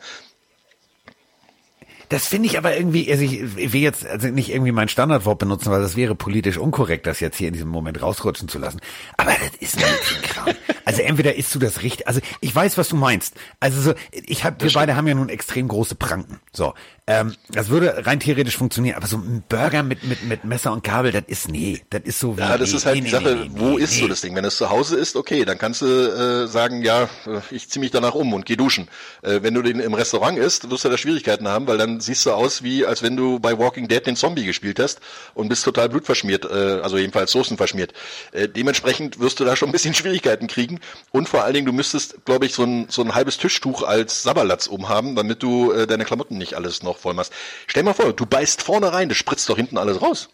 [2.12, 5.70] Das finde ich aber irgendwie, also ich will jetzt also nicht irgendwie mein Standardwort benutzen,
[5.70, 8.80] weil das wäre politisch unkorrekt, das jetzt hier in diesem Moment rausrutschen zu lassen.
[9.16, 10.54] Aber das ist ein Kram.
[10.84, 13.34] Also entweder isst du das richtig, also ich weiß, was du meinst.
[13.60, 14.80] Also so, ich hab, wir stimmt.
[14.80, 16.40] beide haben ja nun extrem große Pranken.
[16.52, 16.74] So,
[17.06, 20.84] ähm, das würde rein theoretisch funktionieren, aber so ein Burger mit, mit, mit Messer und
[20.84, 22.40] Kabel, das ist nee, das ist so wie.
[22.40, 24.36] Ja, das nee, ist halt nee, die Sache, nee, wo isst du das Ding?
[24.36, 27.08] Wenn es zu Hause ist, okay, dann kannst du äh, sagen, ja,
[27.50, 28.88] ich zieh mich danach um und geh duschen.
[29.22, 32.24] Äh, wenn du den im Restaurant isst, wirst du da Schwierigkeiten haben, weil dann siehst
[32.24, 35.00] du aus wie, als wenn du bei Walking Dead den Zombie gespielt hast
[35.34, 37.94] und bist total blutverschmiert, äh, also jedenfalls Soßen verschmiert.
[38.30, 40.71] Äh, dementsprechend wirst du da schon ein bisschen Schwierigkeiten kriegen
[41.10, 44.22] und vor allen Dingen, du müsstest, glaube ich, so ein, so ein halbes Tischtuch als
[44.22, 47.32] Sabberlatz umhaben, damit du äh, deine Klamotten nicht alles noch voll machst.
[47.66, 50.28] Stell mal vor, du beißt vorne rein, das spritzt doch hinten alles raus.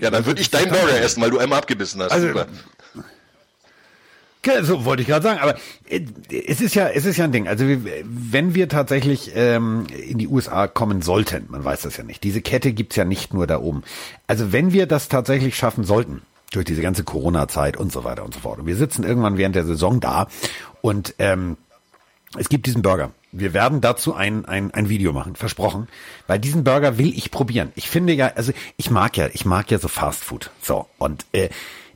[0.00, 2.12] ja, dann würde ich deinen Burger essen, weil du einmal abgebissen hast.
[2.12, 2.44] Also,
[4.62, 5.56] so wollte ich gerade sagen, aber
[5.88, 6.00] äh,
[6.48, 7.46] es ist ja, es ist ja ein Ding.
[7.46, 12.24] Also wenn wir tatsächlich ähm, in die USA kommen sollten, man weiß das ja nicht.
[12.24, 13.84] Diese Kette gibt's ja nicht nur da oben.
[14.26, 18.34] Also wenn wir das tatsächlich schaffen sollten, durch diese ganze Corona-Zeit und so weiter und
[18.34, 18.60] so fort.
[18.60, 20.28] Und wir sitzen irgendwann während der Saison da
[20.80, 21.56] und ähm,
[22.38, 23.12] es gibt diesen Burger.
[23.30, 25.88] Wir werden dazu ein, ein, ein Video machen, versprochen.
[26.26, 27.72] Weil diesen Burger will ich probieren.
[27.74, 30.50] Ich finde ja, also ich mag ja, ich mag ja so Fast Food.
[30.60, 31.48] So, und äh,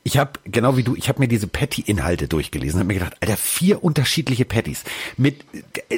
[0.02, 3.36] ich habe, genau wie du, ich habe mir diese Patty-Inhalte durchgelesen und mir gedacht, Alter,
[3.36, 4.84] vier unterschiedliche Patties.
[5.16, 5.44] Mit,
[5.88, 5.96] äh,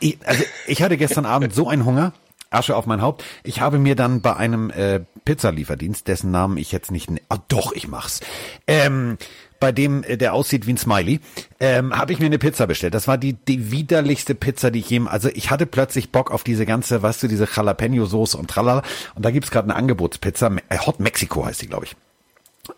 [0.00, 2.12] äh, also ich hatte gestern Abend so einen Hunger,
[2.50, 3.24] Asche auf mein Haupt.
[3.42, 7.72] Ich habe mir dann bei einem äh, Pizzalieferdienst, dessen Namen ich jetzt nicht, ah doch,
[7.72, 8.20] ich mach's,
[8.66, 9.18] ähm,
[9.60, 11.20] bei dem, äh, der aussieht wie ein Smiley,
[11.60, 12.94] ähm, habe ich mir eine Pizza bestellt.
[12.94, 16.42] Das war die, die widerlichste Pizza, die ich jem, also ich hatte plötzlich Bock auf
[16.42, 18.82] diese ganze, weißt du, diese Jalapeno-Soße und tralala.
[19.14, 21.96] Und da gibt's gerade eine Angebotspizza, äh, Hot Mexico heißt die, glaube ich.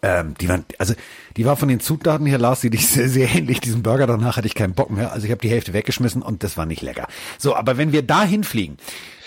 [0.02, 0.94] Ähm, die waren, also
[1.36, 3.60] die war von den Zutaten her, las sie dich sehr, sehr ähnlich.
[3.60, 5.12] Diesen Burger danach hatte ich keinen Bock mehr.
[5.12, 7.06] Also ich habe die Hälfte weggeschmissen und das war nicht lecker.
[7.38, 8.78] So, aber wenn wir da hinfliegen,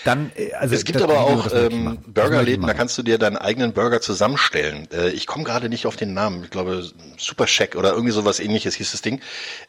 [0.06, 3.72] dann, äh, also es gibt aber auch ähm, Burgerläden, da kannst du dir deinen eigenen
[3.72, 4.88] Burger zusammenstellen.
[4.92, 6.44] Äh, ich komme gerade nicht auf den Namen.
[6.44, 9.20] Ich glaube Super Shack oder irgendwie sowas ähnliches hieß das Ding.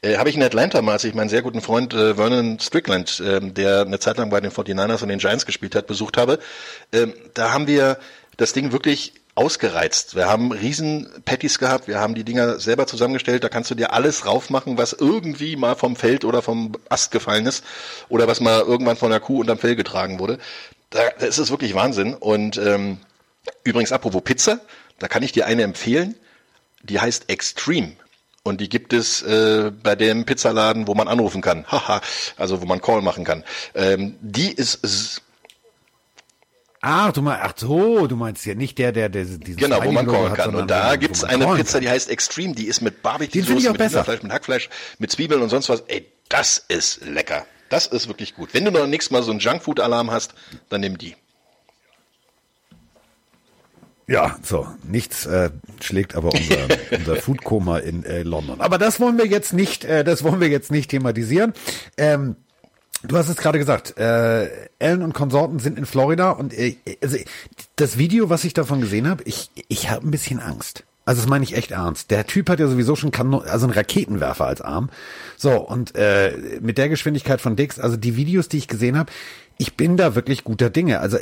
[0.01, 3.19] Äh, Habe ich in Atlanta mal, als ich meinen sehr guten Freund äh, Vernon Strickland,
[3.19, 6.37] äh, der eine Zeit lang bei den 49ers und den Giants gespielt hat, besucht habe.
[6.91, 7.97] Äh, da haben wir
[8.37, 10.15] das Ding wirklich ausgereizt.
[10.15, 13.93] Wir haben riesen Patties gehabt, wir haben die Dinger selber zusammengestellt, da kannst du dir
[13.93, 17.63] alles raufmachen, was irgendwie mal vom Feld oder vom Ast gefallen ist
[18.09, 20.39] oder was mal irgendwann von der Kuh unterm Fell getragen wurde.
[20.89, 22.15] Da, da ist es wirklich Wahnsinn.
[22.15, 22.97] Und ähm,
[23.63, 24.59] übrigens, apropos Pizza,
[24.97, 26.15] da kann ich dir eine empfehlen,
[26.81, 27.93] die heißt Extreme.
[28.41, 31.65] Und die gibt es äh, bei dem Pizzaladen, wo man anrufen kann.
[31.71, 32.01] Haha,
[32.37, 33.43] also wo man Call machen kann.
[33.75, 35.21] Ähm, die ist
[36.89, 39.91] Ah, du meinst, ach so, du meinst ja nicht der, der, der dieses Genau, wo
[39.91, 40.55] man kochen kann.
[40.55, 44.31] Und da gibt's eine Pizza, die heißt Extreme, die ist mit Barbecue-Soße, mit Fleisch, mit
[44.31, 45.81] Hackfleisch, mit Zwiebeln und sonst was.
[45.87, 47.45] Ey, das ist lecker.
[47.69, 48.53] Das ist wirklich gut.
[48.53, 50.33] Wenn du noch nächstes Mal so einen Junkfood-Alarm hast,
[50.69, 51.17] dann nimm die.
[54.07, 55.49] Ja, so, nichts äh,
[55.81, 58.61] schlägt aber unser, unser Foodkoma in äh, London.
[58.61, 61.51] Aber das wollen wir jetzt nicht, äh, das wollen wir jetzt nicht thematisieren.
[61.97, 62.37] Ähm,
[63.03, 67.17] Du hast es gerade gesagt, äh, Ellen und Konsorten sind in Florida und äh, also
[67.75, 70.83] das Video, was ich davon gesehen habe, ich, ich habe ein bisschen Angst.
[71.05, 72.11] Also das meine ich echt ernst.
[72.11, 74.89] Der Typ hat ja sowieso schon Kanon also einen Raketenwerfer als Arm.
[75.37, 79.09] So, und äh, mit der Geschwindigkeit von Dix, also die Videos, die ich gesehen habe,
[79.57, 80.99] ich bin da wirklich guter Dinge.
[80.99, 81.17] Also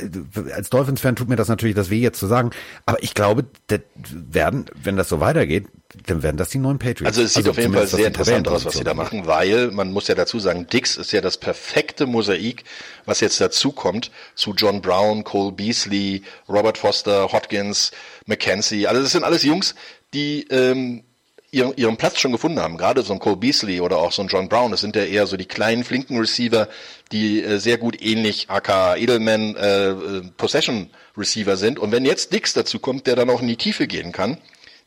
[0.52, 2.50] als Dolphins-Fan tut mir das natürlich das weh jetzt zu sagen,
[2.84, 5.68] aber ich glaube, das werden, wenn das so weitergeht,
[6.06, 7.06] dann werden das die neuen Patriots.
[7.06, 9.70] Also es sieht also auf jeden Fall sehr interessant aus, was sie da machen, weil
[9.70, 12.64] man muss ja dazu sagen, Dix ist ja das perfekte Mosaik,
[13.04, 17.92] was jetzt dazu kommt zu John Brown, Cole Beasley, Robert Foster, Hodgins,
[18.26, 18.86] McKenzie.
[18.86, 19.74] Also das sind alles Jungs,
[20.12, 21.02] die ähm,
[21.50, 22.76] ihren, ihren Platz schon gefunden haben.
[22.76, 25.26] Gerade so ein Cole Beasley oder auch so ein John Brown, das sind ja eher
[25.26, 26.68] so die kleinen, flinken Receiver,
[27.12, 31.78] die äh, sehr gut ähnlich aka Edelman äh, äh, Possession Receiver sind.
[31.78, 34.38] Und wenn jetzt Dix dazu kommt, der dann auch in die Tiefe gehen kann,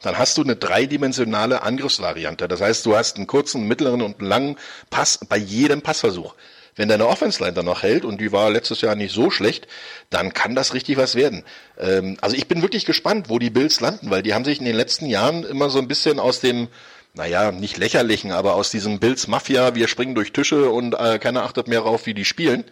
[0.01, 2.47] dann hast du eine dreidimensionale Angriffsvariante.
[2.47, 4.57] Das heißt, du hast einen kurzen, mittleren und langen
[4.89, 6.35] Pass bei jedem Passversuch.
[6.75, 9.67] Wenn deine Offense-Line dann noch hält, und die war letztes Jahr nicht so schlecht,
[10.09, 11.43] dann kann das richtig was werden.
[11.77, 14.65] Ähm, also ich bin wirklich gespannt, wo die Bills landen, weil die haben sich in
[14.65, 16.69] den letzten Jahren immer so ein bisschen aus dem,
[17.13, 21.43] naja, nicht lächerlichen, aber aus diesem Bills Mafia, wir springen durch Tische und äh, keiner
[21.43, 22.63] achtet mehr darauf, wie die spielen.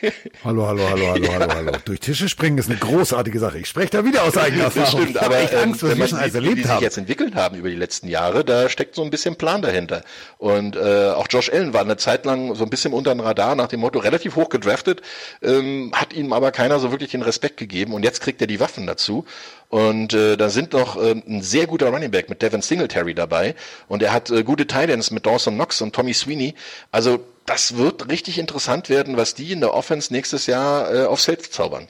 [0.44, 1.32] Hallo, hallo, hallo, hallo, ja.
[1.32, 1.72] hallo, hallo.
[1.84, 3.58] Durch Tische springen ist eine großartige Sache.
[3.58, 5.00] Ich spreche da wieder aus eigener Erfahrung.
[5.00, 7.56] Das stimmt, aber ähm, Angst, wenn man alles erlebt die, die sich jetzt entwickelt haben
[7.56, 10.02] über die letzten Jahre, da steckt so ein bisschen Plan dahinter.
[10.38, 13.54] Und äh, auch Josh Allen war eine Zeit lang so ein bisschen unter dem Radar
[13.54, 15.02] nach dem Motto relativ hoch gedraftet,
[15.42, 18.60] ähm, hat ihm aber keiner so wirklich den Respekt gegeben und jetzt kriegt er die
[18.60, 19.24] Waffen dazu.
[19.68, 23.54] Und äh, da sind noch äh, ein sehr guter Running Back mit Devin Singletary dabei
[23.88, 26.54] und er hat äh, gute Titans mit Dawson Knox und Tommy Sweeney.
[26.90, 31.24] Also das wird richtig interessant werden, was die in der Offense nächstes Jahr äh, aufs
[31.24, 31.88] Feld zaubern.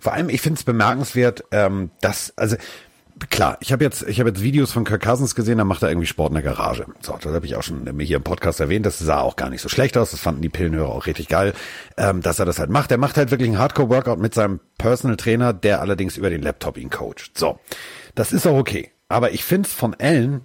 [0.00, 2.56] Vor allem, ich finde es bemerkenswert, ähm, dass, also
[3.30, 5.88] klar, ich habe jetzt, ich habe jetzt Videos von Kirk Cousins gesehen, da macht er
[5.88, 6.86] irgendwie Sport in der Garage.
[7.00, 8.86] So, das habe ich auch schon hier im Podcast erwähnt.
[8.86, 10.12] Das sah auch gar nicht so schlecht aus.
[10.12, 11.52] Das fanden die Pillenhörer auch richtig geil,
[11.96, 12.92] ähm, dass er das halt macht.
[12.92, 16.78] Er macht halt wirklich einen Hardcore-Workout mit seinem Personal Trainer, der allerdings über den Laptop
[16.78, 17.36] ihn coacht.
[17.36, 17.58] So,
[18.14, 18.92] das ist auch okay.
[19.08, 20.42] Aber ich finde es von Allen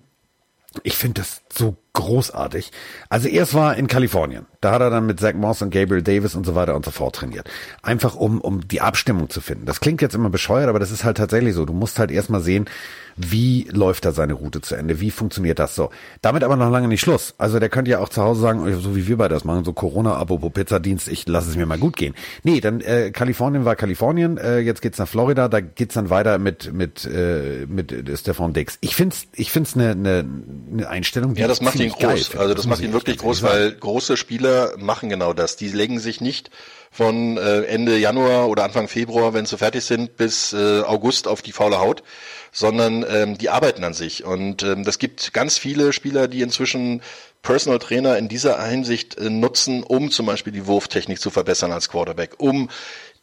[0.83, 2.71] ich finde das so großartig.
[3.09, 4.45] Also erst war in Kalifornien.
[4.61, 6.91] Da hat er dann mit Zach Moss und Gabriel Davis und so weiter und so
[6.91, 7.49] fort trainiert.
[7.81, 9.65] Einfach um, um die Abstimmung zu finden.
[9.65, 11.65] Das klingt jetzt immer bescheuert, aber das ist halt tatsächlich so.
[11.65, 12.67] Du musst halt erstmal sehen,
[13.15, 14.99] wie läuft da seine Route zu Ende?
[14.99, 15.91] Wie funktioniert das so?
[16.21, 17.35] Damit aber noch lange nicht Schluss.
[17.37, 19.73] Also der könnte ja auch zu Hause sagen, so wie wir beide das machen, so
[19.73, 22.15] Corona-Abo pro Pizzadienst, ich lasse es mir mal gut gehen.
[22.43, 26.39] Nee, dann äh, Kalifornien war Kalifornien, äh, jetzt geht's nach Florida, da geht's dann weiter
[26.39, 28.77] mit mit äh, mit Stefan Dix.
[28.81, 30.25] Ich find's ich find's eine ne,
[30.71, 32.31] ne Einstellung, die Ja, das macht ihn groß.
[32.31, 35.55] Geil, also das macht ihn wirklich groß, weil große Spieler machen genau das.
[35.55, 36.49] Die legen sich nicht
[36.91, 41.41] von äh, Ende Januar oder Anfang Februar, wenn sie fertig sind, bis äh, August auf
[41.41, 42.03] die faule Haut,
[42.51, 44.23] sondern ähm, die arbeiten an sich.
[44.23, 47.01] Und ähm, das gibt ganz viele Spieler, die inzwischen
[47.41, 51.89] Personal Trainer in dieser Hinsicht äh, nutzen, um zum Beispiel die Wurftechnik zu verbessern als
[51.89, 52.69] Quarterback, um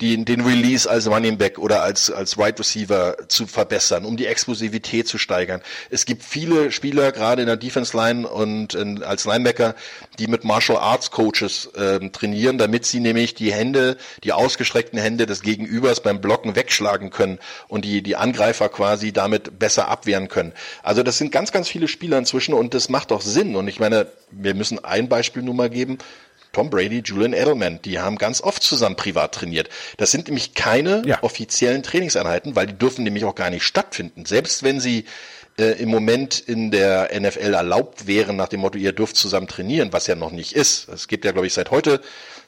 [0.01, 4.27] die, den Release als Running Back oder als, als Wide Receiver zu verbessern, um die
[4.27, 5.61] Explosivität zu steigern.
[5.91, 9.75] Es gibt viele Spieler, gerade in der Defense Line und in, als Linebacker,
[10.19, 15.27] die mit Martial Arts Coaches ähm, trainieren, damit sie nämlich die Hände, die ausgestreckten Hände
[15.27, 20.53] des Gegenübers beim Blocken wegschlagen können und die, die Angreifer quasi damit besser abwehren können.
[20.83, 23.57] Also das sind ganz, ganz viele Spieler inzwischen und das macht auch Sinn.
[23.57, 25.99] Und ich meine, wir müssen ein Beispiel nur mal geben.
[26.53, 29.69] Tom Brady, Julian Edelman, die haben ganz oft zusammen privat trainiert.
[29.97, 31.23] Das sind nämlich keine ja.
[31.23, 34.25] offiziellen Trainingseinheiten, weil die dürfen nämlich auch gar nicht stattfinden.
[34.25, 35.05] Selbst wenn sie
[35.59, 39.93] äh, im Moment in der NFL erlaubt wären, nach dem Motto, ihr dürft zusammen trainieren,
[39.93, 40.89] was ja noch nicht ist.
[40.89, 42.01] Es gibt ja, glaube ich, seit heute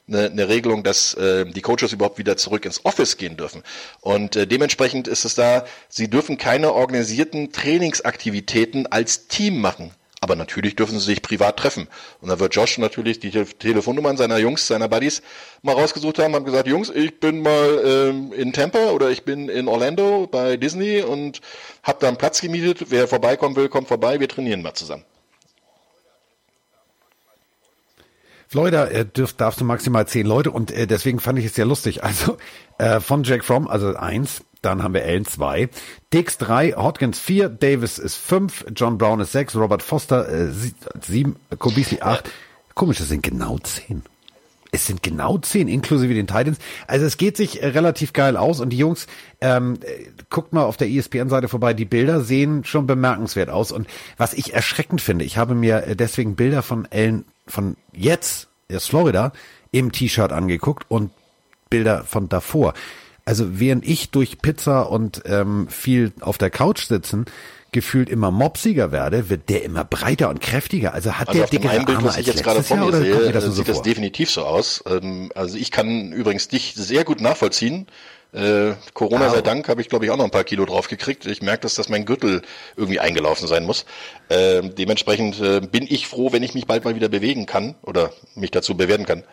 [0.07, 3.63] eine, eine Regelung, dass äh, die Coaches überhaupt wieder zurück ins Office gehen dürfen.
[4.01, 9.91] Und äh, dementsprechend ist es da, sie dürfen keine organisierten Trainingsaktivitäten als Team machen.
[10.23, 11.89] Aber natürlich dürfen sie sich privat treffen.
[12.21, 15.21] Und da wird Josh natürlich die Te Telefonnummern seiner Jungs, seiner Buddies
[15.63, 19.49] mal rausgesucht haben, haben gesagt, Jungs, ich bin mal ähm, in Tampa oder ich bin
[19.49, 21.41] in Orlando bei Disney und
[21.83, 22.85] hab da einen Platz gemietet.
[22.89, 25.03] Wer vorbeikommen will, kommt vorbei, wir trainieren mal zusammen.
[28.47, 31.65] Florida äh, dürft, darfst du maximal zehn Leute und äh, deswegen fand ich es sehr
[31.65, 32.01] lustig.
[32.01, 32.37] Also
[32.77, 35.69] äh, von Jack Fromm, also eins, dann haben wir Allen 2.
[36.13, 40.51] Dix 3, Hodgins 4, Davis ist 5, John Brown ist 6, Robert Foster äh,
[41.01, 42.29] 7, Kobisi 8.
[42.73, 44.03] Komisch, das sind genau 10.
[44.71, 46.57] Es sind genau 10, inklusive den Titans.
[46.87, 49.05] Also es geht sich äh, relativ geil aus und die Jungs,
[49.39, 53.71] ähm, äh, guckt mal auf der ESPN-Seite vorbei, die Bilder sehen schon bemerkenswert aus.
[53.71, 58.47] Und was ich erschreckend finde, ich habe mir äh, deswegen Bilder von Allen von jetzt,
[58.67, 59.33] erst Florida,
[59.71, 61.11] im T-Shirt angeguckt und
[61.69, 62.73] Bilder von davor.
[63.25, 67.25] Also während ich durch Pizza und ähm, viel auf der Couch sitzen,
[67.71, 70.93] gefühlt immer mopsiger werde, wird der immer breiter und kräftiger.
[70.93, 73.45] Also hat also der dickere Bild, Arme was ich jetzt gerade vor mir sehe, das
[73.45, 74.83] sieht so das definitiv so aus.
[74.87, 77.87] Ähm, also ich kann übrigens dich sehr gut nachvollziehen.
[78.33, 81.25] Äh, Corona sei Dank habe ich, glaube ich, auch noch ein paar Kilo drauf gekriegt.
[81.27, 82.41] Ich merke, dass, dass mein Gürtel
[82.75, 83.85] irgendwie eingelaufen sein muss.
[84.29, 88.11] Äh, dementsprechend äh, bin ich froh, wenn ich mich bald mal wieder bewegen kann oder
[88.33, 89.23] mich dazu bewerten kann.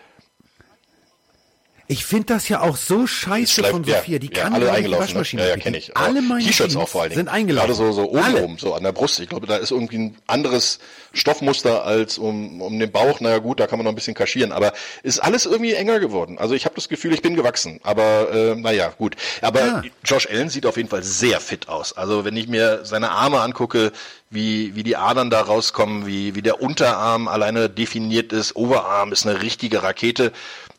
[1.92, 4.20] Ich finde das ja auch so scheiße Schleif- von Sophia.
[4.20, 5.03] Die kann alle eingelaufen.
[5.03, 5.09] Ne?
[5.09, 5.96] Waschmaschine Ja, ja, kenne ich.
[5.96, 7.26] Alle meine T-Shirts auch vor allen Dingen.
[7.26, 7.66] sind eingelaufen.
[7.66, 8.40] Gerade so, so oben Alle.
[8.42, 9.18] rum, so an der Brust.
[9.18, 10.79] Ich glaube, da ist irgendwie ein anderes
[11.12, 13.18] Stoffmuster als um, um den Bauch.
[13.18, 14.53] Naja gut, da kann man noch ein bisschen kaschieren.
[14.53, 14.72] Aber
[15.03, 16.38] ist alles irgendwie enger geworden.
[16.38, 17.80] Also ich habe das Gefühl, ich bin gewachsen.
[17.82, 19.16] Aber äh, naja, gut.
[19.43, 19.82] Aber Ja.
[20.05, 21.93] Josh Allen sieht auf jeden Fall sehr fit aus.
[21.97, 23.91] Also wenn ich mir seine Arme angucke,
[24.30, 29.26] wie, wie die Adern da rauskommen, wie, wie der Unterarm alleine definiert ist, Oberarm ist
[29.26, 30.30] eine richtige Rakete.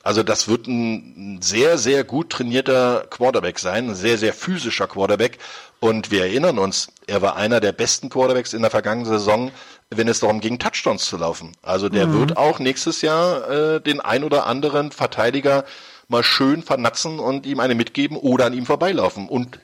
[0.03, 5.37] Also das wird ein sehr, sehr gut trainierter Quarterback sein, ein sehr, sehr physischer Quarterback.
[5.79, 9.51] Und wir erinnern uns, er war einer der besten Quarterbacks in der vergangenen Saison,
[9.89, 11.51] wenn es darum ging, Touchdowns zu laufen.
[11.61, 15.65] Also der wird auch nächstes Jahr äh, den ein oder anderen Verteidiger
[16.07, 19.59] mal schön vernatzen und ihm eine mitgeben oder an ihm vorbeilaufen und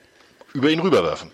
[0.54, 1.32] über ihn rüberwerfen.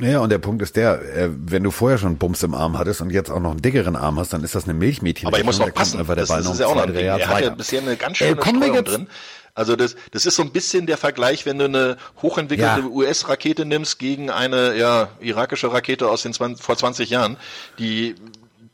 [0.00, 3.00] Ja, und der Punkt ist der, äh, wenn du vorher schon Bums im Arm hattest
[3.00, 5.26] und jetzt auch noch einen dickeren Arm hast, dann ist das eine Milchmädchen.
[5.26, 5.98] Aber ich muss noch passen.
[5.98, 7.04] Einfach der das, Ball das ist ja auch noch ein Ding.
[7.06, 8.36] Er hat ja bisher eine ganz schöne
[8.74, 9.08] jetzt- drin.
[9.54, 12.86] Also das, das ist so ein bisschen der Vergleich, wenn du eine hochentwickelte Ja.
[12.86, 17.36] US-Rakete nimmst gegen eine ja, irakische Rakete aus den 20, vor 20 Jahren,
[17.80, 18.14] die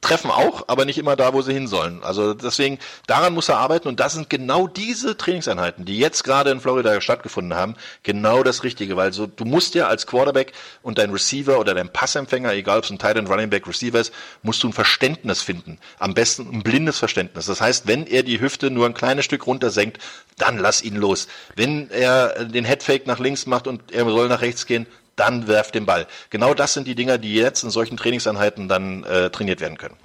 [0.05, 2.03] treffen auch, aber nicht immer da, wo sie hin sollen.
[2.05, 6.51] Also deswegen, daran muss er arbeiten und das sind genau diese Trainingseinheiten, die jetzt gerade
[6.51, 10.53] in Florida stattgefunden haben, genau das Richtige, weil so, du musst ja als Quarterback
[10.83, 13.99] und dein Receiver oder dein Passempfänger, egal ob es ein Tight End, Running Back, Receiver
[13.99, 15.79] ist, musst du ein Verständnis finden.
[15.99, 17.47] Am besten ein blindes Verständnis.
[17.47, 19.99] Das heißt, wenn er die Hüfte nur ein kleines Stück runter senkt,
[20.37, 21.29] dann lass ihn los.
[21.57, 24.87] Wenn er den Headfake nach links macht und er soll nach rechts gehen,
[25.17, 26.07] dann werft den Ball.
[26.31, 29.97] Genau das sind die Dinger, die jetzt in solchen Trainingseinheiten dann äh, trainiert werden können.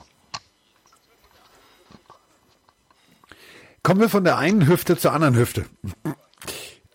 [3.83, 5.65] Kommen wir von der einen Hüfte zur anderen Hüfte.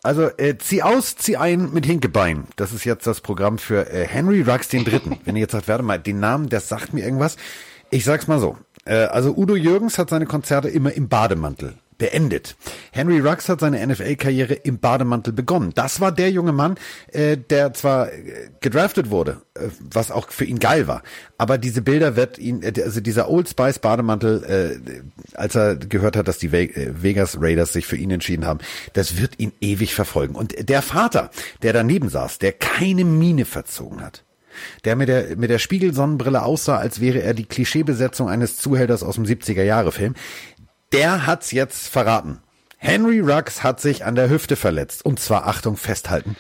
[0.02, 2.46] Also äh, zieh aus, zieh ein mit Hinkebein.
[2.56, 5.18] Das ist jetzt das Programm für äh, Henry Ruggs den Dritten.
[5.24, 7.36] Wenn ihr jetzt sagt, warte mal, den Namen, der sagt mir irgendwas.
[7.90, 8.58] Ich sag's mal so.
[8.84, 12.56] Äh, also Udo Jürgens hat seine Konzerte immer im Bademantel beendet.
[12.92, 15.72] Henry Ruggs hat seine NFL-Karriere im Bademantel begonnen.
[15.74, 16.76] Das war der junge Mann,
[17.12, 21.02] äh, der zwar äh, gedraftet wurde, äh, was auch für ihn geil war,
[21.38, 26.16] aber diese Bilder wird ihn, äh, also dieser Old Spice Bademantel, äh, als er gehört
[26.16, 28.60] hat, dass die äh, Vegas Raiders sich für ihn entschieden haben,
[28.92, 30.34] das wird ihn ewig verfolgen.
[30.34, 31.30] Und der Vater,
[31.62, 34.24] der daneben saß, der keine Miene verzogen hat,
[34.84, 39.16] der mit der, mit der Spiegelsonnenbrille aussah, als wäre er die Klischeebesetzung eines Zuhälters aus
[39.16, 40.14] dem 70er-Jahre-Film,
[40.94, 42.40] der hat's jetzt verraten.
[42.78, 45.04] Henry Ruggs hat sich an der Hüfte verletzt.
[45.04, 46.36] Und zwar, Achtung, festhalten,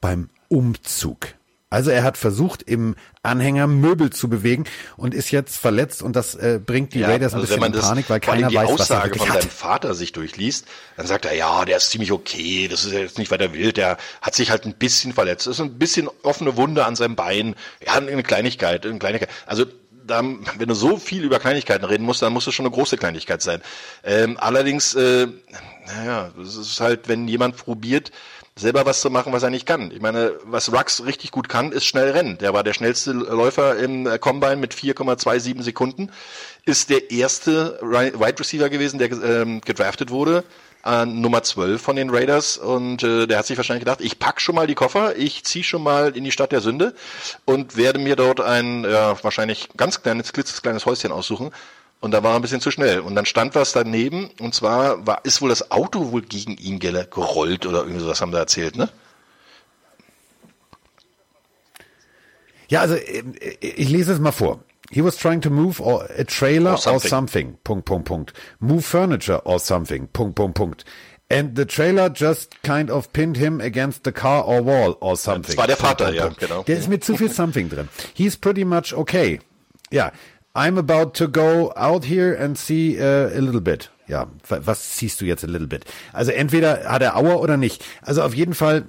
[0.00, 1.34] beim Umzug.
[1.72, 4.64] Also er hat versucht, im Anhänger Möbel zu bewegen
[4.96, 8.10] und ist jetzt verletzt und das äh, bringt die Raiders ein also bisschen in Panik,
[8.10, 9.42] weil keiner die weiß, was er Aussage wirklich von hat.
[9.42, 13.18] seinem Vater sich durchliest, dann sagt er, ja, der ist ziemlich okay, das ist jetzt
[13.18, 16.56] nicht weiter wild, der hat sich halt ein bisschen verletzt, das ist ein bisschen offene
[16.56, 17.54] Wunde an seinem Bein,
[17.86, 19.30] ja, eine Kleinigkeit, eine Kleinigkeit.
[19.46, 19.66] Also
[20.10, 22.96] da, wenn du so viel über Kleinigkeiten reden musst, dann muss es schon eine große
[22.96, 23.62] Kleinigkeit sein.
[24.04, 25.28] Ähm, allerdings, äh,
[25.86, 28.10] naja, das ist halt, wenn jemand probiert,
[28.56, 29.90] selber was zu machen, was er nicht kann.
[29.90, 32.38] Ich meine, was Rux richtig gut kann, ist schnell rennen.
[32.38, 36.10] Der war der schnellste Läufer im Combine mit 4,27 Sekunden.
[36.66, 40.44] Ist der erste Wide Receiver gewesen, der ähm, gedraftet wurde.
[40.84, 44.40] Äh, Nummer 12 von den Raiders und äh, der hat sich wahrscheinlich gedacht, ich pack
[44.40, 46.94] schon mal die Koffer, ich zieh schon mal in die Stadt der Sünde
[47.44, 51.50] und werde mir dort ein ja, wahrscheinlich ganz kleines, klitzekleines Häuschen aussuchen.
[52.00, 53.00] Und da war er ein bisschen zu schnell.
[53.00, 56.78] Und dann stand was daneben, und zwar war, ist wohl das Auto wohl gegen ihn
[56.78, 58.88] gerollt oder irgendwie sowas haben sie erzählt, ne?
[62.70, 63.22] Ja, also äh,
[63.60, 64.60] ich lese es mal vor.
[64.90, 67.08] He was trying to move or a trailer Or or something.
[67.08, 67.58] something.
[67.64, 68.32] Punkt, Punkt, Punkt.
[68.58, 70.08] Move furniture or something.
[70.12, 70.84] Punkt, Punkt, Punkt.
[71.32, 75.54] And the trailer just kind of pinned him against the car or wall or something.
[75.54, 76.40] Das war der Vater, Punkt, ja, Punkt.
[76.40, 76.62] genau.
[76.64, 77.88] Der ist mit zu viel something drin.
[78.14, 79.38] He's pretty much okay.
[79.92, 80.10] Ja.
[80.56, 83.88] I'm about to go out here and see uh, a little bit.
[84.08, 85.84] Ja, wa- was siehst du jetzt a little bit?
[86.12, 87.84] Also entweder hat er Auer oder nicht.
[88.02, 88.86] Also auf jeden Fall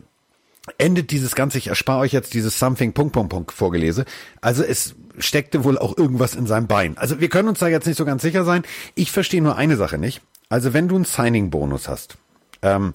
[0.77, 4.05] endet dieses Ganze, ich erspare euch jetzt dieses Something Punkt Punkt Punkt vorgelese.
[4.41, 6.97] Also es steckte wohl auch irgendwas in seinem Bein.
[6.97, 8.63] Also wir können uns da jetzt nicht so ganz sicher sein.
[8.95, 10.21] Ich verstehe nur eine Sache nicht.
[10.49, 12.17] Also wenn du einen Signing-Bonus hast,
[12.61, 12.93] ähm,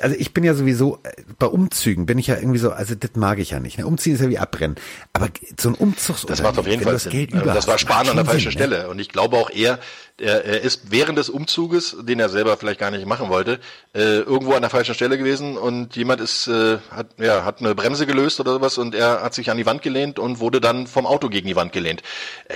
[0.00, 3.12] also ich bin ja sowieso, äh, bei Umzügen bin ich ja irgendwie so, also das
[3.14, 3.78] mag ich ja nicht.
[3.78, 3.86] Ne?
[3.86, 4.76] Umziehen ist ja wie abbrennen.
[5.12, 5.28] Aber
[5.58, 7.12] so ein Umzugsunternehmen, Das macht auf jeden Fall das Sinn.
[7.12, 8.66] Geld Also über das war macht an der falschen Sinn, ne?
[8.66, 8.88] Stelle.
[8.88, 9.78] Und ich glaube auch er,
[10.18, 13.58] er, ist während des Umzuges, den er selber vielleicht gar nicht machen wollte,
[13.94, 17.74] äh, irgendwo an der falschen Stelle gewesen und jemand ist, äh, hat, ja, hat eine
[17.74, 20.86] Bremse gelöst oder sowas und er hat sich an die Wand gelehnt und wurde dann
[20.86, 22.02] vom Auto gegen die Wand gelehnt.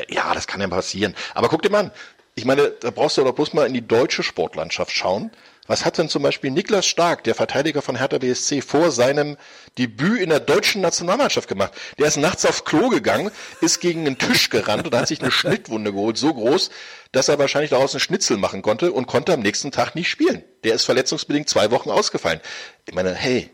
[0.09, 1.15] Ja, das kann ja passieren.
[1.35, 1.91] Aber guck dir mal an.
[2.37, 5.31] Ich meine, da brauchst du doch bloß mal in die deutsche Sportlandschaft schauen.
[5.67, 9.39] Was hat denn zum Beispiel Niklas Stark, der Verteidiger von Hertha BSC, vor seinem
[9.79, 11.73] Debüt in der deutschen Nationalmannschaft gemacht?
[11.99, 13.31] Der ist nachts aufs Klo gegangen,
[13.63, 16.69] ist gegen einen Tisch gerannt und hat sich eine Schnittwunde geholt, so groß,
[17.13, 20.43] dass er wahrscheinlich daraus einen Schnitzel machen konnte und konnte am nächsten Tag nicht spielen.
[20.65, 22.41] Der ist verletzungsbedingt zwei Wochen ausgefallen.
[22.87, 23.51] Ich meine, hey,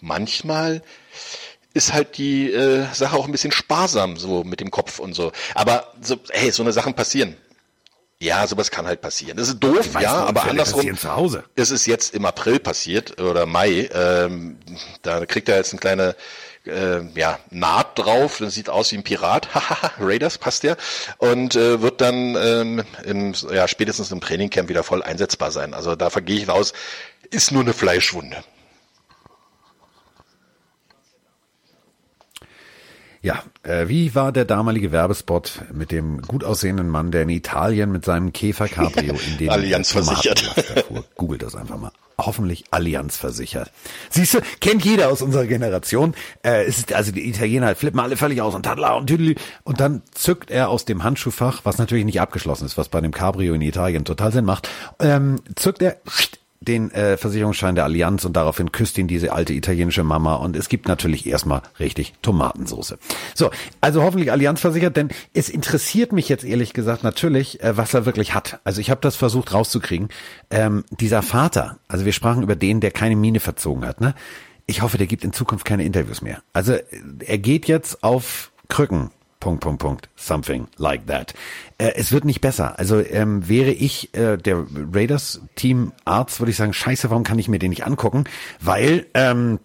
[0.00, 0.82] manchmal
[1.74, 5.30] ist halt die äh, Sache auch ein bisschen sparsam so mit dem Kopf und so.
[5.54, 7.36] Aber so, hey, so eine Sachen passieren.
[8.18, 9.36] Ja, sowas kann halt passieren.
[9.36, 10.96] Das ist doof, ja, aber andersrum.
[10.96, 11.44] Zu Hause.
[11.54, 13.90] Es ist jetzt im April passiert oder Mai.
[13.92, 14.58] Ähm,
[15.02, 16.16] da kriegt er jetzt eine kleine
[16.64, 18.38] äh, ja, Naht drauf.
[18.38, 19.54] Das sieht aus wie ein Pirat.
[19.54, 20.76] Haha, Raiders passt ja.
[21.18, 25.74] Und äh, wird dann ähm, im, ja, spätestens im Trainingcamp wieder voll einsetzbar sein.
[25.74, 26.72] Also da vergehe ich raus.
[27.30, 28.42] Ist nur eine Fleischwunde.
[33.26, 37.90] Ja, äh, wie war der damalige Werbespot mit dem gut aussehenden Mann, der in Italien
[37.90, 40.38] mit seinem Käfer Cabrio in den Allianz versichert.
[40.86, 41.04] Fuhr.
[41.16, 41.90] Googelt das einfach mal.
[42.18, 43.72] Hoffentlich Allianz versichert.
[44.10, 46.14] Siehst du, kennt jeder aus unserer Generation.
[46.44, 49.34] Äh, es ist, also die Italiener flippen alle völlig aus und Tadla und Tüdeli.
[49.64, 53.10] Und dann zückt er aus dem Handschuhfach, was natürlich nicht abgeschlossen ist, was bei dem
[53.10, 54.70] Cabrio in Italien total Sinn macht,
[55.00, 55.96] ähm, zückt er
[56.60, 60.68] den äh, Versicherungsschein der Allianz und daraufhin küsst ihn diese alte italienische Mama und es
[60.68, 62.98] gibt natürlich erstmal richtig Tomatensoße.
[63.34, 63.50] So,
[63.80, 68.06] also hoffentlich Allianz versichert, denn es interessiert mich jetzt ehrlich gesagt natürlich, äh, was er
[68.06, 68.60] wirklich hat.
[68.64, 70.08] Also ich habe das versucht rauszukriegen.
[70.50, 74.14] Ähm, dieser Vater, also wir sprachen über den, der keine Mine verzogen hat, ne?
[74.68, 76.42] Ich hoffe, der gibt in Zukunft keine Interviews mehr.
[76.52, 76.74] Also
[77.20, 79.10] er geht jetzt auf Krücken
[79.40, 81.34] Punkt, Punkt, Punkt, something like that.
[81.78, 82.78] Äh, es wird nicht besser.
[82.78, 87.38] Also ähm, wäre ich äh, der Raiders Team Arzt, würde ich sagen, scheiße, warum kann
[87.38, 88.24] ich mir den nicht angucken?
[88.60, 89.58] Weil ähm,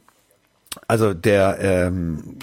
[0.88, 2.38] also der ähm,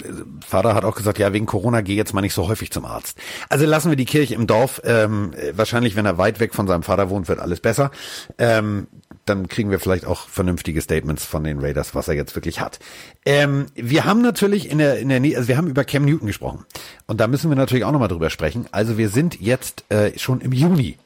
[0.45, 3.17] Vater hat auch gesagt, ja, wegen Corona geh jetzt mal nicht so häufig zum Arzt.
[3.49, 4.81] Also lassen wir die Kirche im Dorf.
[4.83, 7.91] Ähm, wahrscheinlich, wenn er weit weg von seinem Vater wohnt, wird alles besser.
[8.37, 8.87] Ähm,
[9.29, 12.79] dann kriegen wir vielleicht auch vernünftige Statements von den Raiders, was er jetzt wirklich hat.
[13.25, 16.27] Ähm, wir haben natürlich in der, in der Nähe, also wir haben über Cam Newton
[16.27, 16.65] gesprochen.
[17.07, 18.67] Und da müssen wir natürlich auch nochmal drüber sprechen.
[18.71, 20.97] Also wir sind jetzt äh, schon im Juni.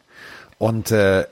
[0.58, 1.26] Und äh,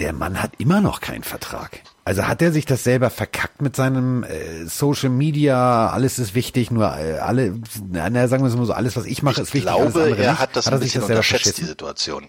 [0.00, 1.80] der Mann hat immer noch keinen Vertrag.
[2.04, 6.70] Also hat er sich das selber verkackt mit seinem äh, Social Media, alles ist wichtig,
[6.70, 7.58] nur äh, alle,
[7.90, 9.72] na, sagen wir es mal so, alles, was ich mache, ist ich wichtig.
[9.72, 12.28] Ich glaube, er hat das hat ein bisschen das unterschätzt, die Situation.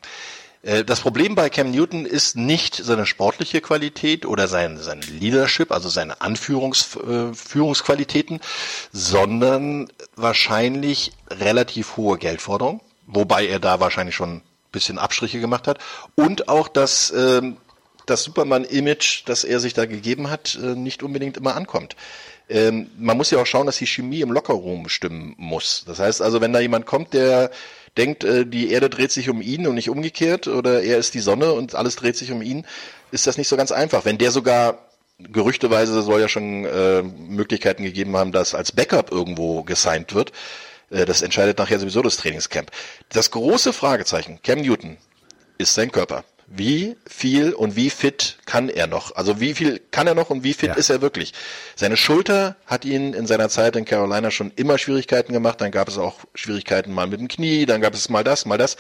[0.61, 5.71] Äh, das Problem bei Cam Newton ist nicht seine sportliche Qualität oder sein, sein Leadership,
[5.71, 8.39] also seine Anführungs, äh, Führungsqualitäten,
[8.91, 14.41] sondern wahrscheinlich relativ hohe Geldforderungen, wobei er da wahrscheinlich schon ein
[14.71, 15.79] bisschen Abstriche gemacht hat
[16.15, 17.57] und auch das ähm,
[18.07, 21.95] das Superman-Image, das er sich da gegeben hat, äh, nicht unbedingt immer ankommt.
[22.49, 25.83] Ähm, man muss ja auch schauen, dass die Chemie im Lockerroom stimmen muss.
[25.85, 27.51] Das heißt also, wenn da jemand kommt, der
[27.97, 31.19] denkt, äh, die Erde dreht sich um ihn und nicht umgekehrt, oder er ist die
[31.19, 32.65] Sonne und alles dreht sich um ihn,
[33.11, 34.05] ist das nicht so ganz einfach.
[34.05, 34.87] Wenn der sogar
[35.19, 40.31] gerüchteweise soll ja schon äh, Möglichkeiten gegeben haben, dass als Backup irgendwo gesigned wird.
[40.91, 42.71] Äh, das entscheidet nachher sowieso das Trainingscamp.
[43.09, 44.97] Das große Fragezeichen, Cam Newton,
[45.57, 49.15] ist sein Körper wie viel und wie fit kann er noch?
[49.15, 50.73] Also wie viel kann er noch und wie fit ja.
[50.75, 51.33] ist er wirklich?
[51.75, 55.59] Seine Schulter hat ihn in seiner Zeit in Carolina schon immer Schwierigkeiten gemacht.
[55.59, 58.57] Dann gab es auch Schwierigkeiten mal mit dem Knie, dann gab es mal das, mal
[58.57, 58.77] das.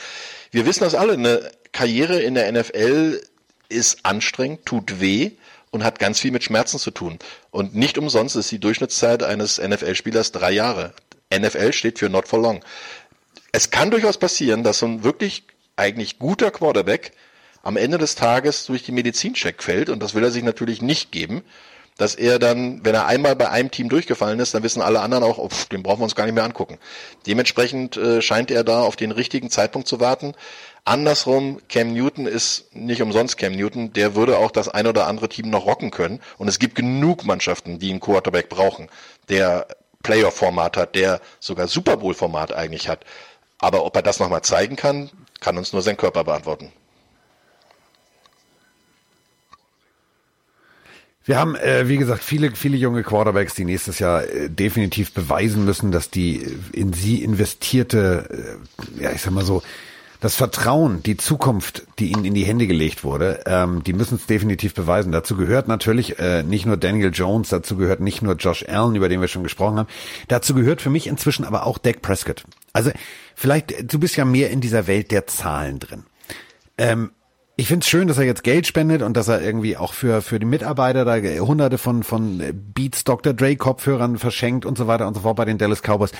[0.51, 1.13] Wir wissen das alle.
[1.13, 3.21] Eine Karriere in der NFL
[3.67, 5.31] ist anstrengend, tut weh
[5.71, 7.19] und hat ganz viel mit Schmerzen zu tun.
[7.51, 10.93] Und nicht umsonst ist die Durchschnittszeit eines NFL-Spielers drei Jahre.
[11.35, 12.63] NFL steht für not for long.
[13.51, 15.43] Es kann durchaus passieren, dass so ein wirklich
[15.75, 17.11] eigentlich guter Quarterback
[17.67, 21.11] am Ende des Tages durch die Medizincheck fällt, und das will er sich natürlich nicht
[21.11, 21.43] geben,
[21.97, 25.25] dass er dann, wenn er einmal bei einem Team durchgefallen ist, dann wissen alle anderen
[25.25, 26.77] auch, oh, den brauchen wir uns gar nicht mehr angucken.
[27.25, 30.33] Dementsprechend äh, scheint er da auf den richtigen Zeitpunkt zu warten.
[30.85, 35.27] Andersrum, Cam Newton ist nicht umsonst Cam Newton, der würde auch das ein oder andere
[35.27, 36.21] Team noch rocken können.
[36.37, 38.87] Und es gibt genug Mannschaften, die einen Quarterback brauchen,
[39.27, 39.67] der
[40.03, 43.03] Playoff-Format hat, der sogar Super Bowl-Format eigentlich hat.
[43.57, 45.09] Aber ob er das nochmal zeigen kann,
[45.41, 46.71] kann uns nur sein Körper beantworten.
[51.27, 55.65] Wir haben, äh, wie gesagt, viele, viele junge Quarterbacks, die nächstes Jahr äh, definitiv beweisen
[55.65, 58.57] müssen, dass die in sie investierte,
[58.97, 59.61] äh, ja, ich sag mal so,
[60.21, 64.25] das Vertrauen, die Zukunft, die ihnen in die Hände gelegt wurde, ähm, die müssen es
[64.25, 65.11] definitiv beweisen.
[65.11, 69.09] Dazu gehört natürlich äh, nicht nur Daniel Jones, dazu gehört nicht nur Josh Allen, über
[69.09, 69.89] den wir schon gesprochen haben.
[70.29, 72.45] Dazu gehört für mich inzwischen aber auch Dak Prescott.
[72.71, 72.91] Also
[73.35, 76.03] vielleicht, du bist ja mehr in dieser Welt der Zahlen drin.
[76.77, 77.11] Ähm,
[77.59, 80.21] ich finde es schön, dass er jetzt Geld spendet und dass er irgendwie auch für,
[80.21, 82.43] für die Mitarbeiter da hunderte von, von
[82.73, 83.33] Beats Dr.
[83.33, 86.11] Dre Kopfhörern verschenkt und so weiter und so fort bei den Dallas Cowboys.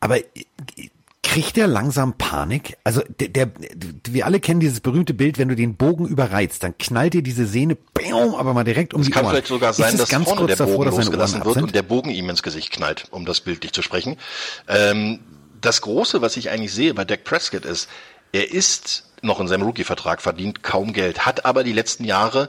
[0.00, 0.16] Aber
[1.22, 2.78] kriegt der langsam Panik?
[2.84, 3.50] Also der, der,
[4.08, 7.46] wir alle kennen dieses berühmte Bild, wenn du den Bogen überreizt, dann knallt dir diese
[7.46, 9.32] Sehne, bam, aber mal direkt um es die kann Ohren.
[9.32, 12.08] vielleicht sogar sein, dass ganz vorne kurz der davor, Bogen losgelassen wird und der Bogen
[12.08, 14.16] ihm ins Gesicht knallt, um das bildlich zu sprechen.
[14.68, 15.18] Ähm,
[15.60, 17.90] das Große, was ich eigentlich sehe bei Dak Prescott ist,
[18.32, 22.48] er ist noch in seinem Rookie-Vertrag, verdient kaum Geld, hat aber die letzten Jahre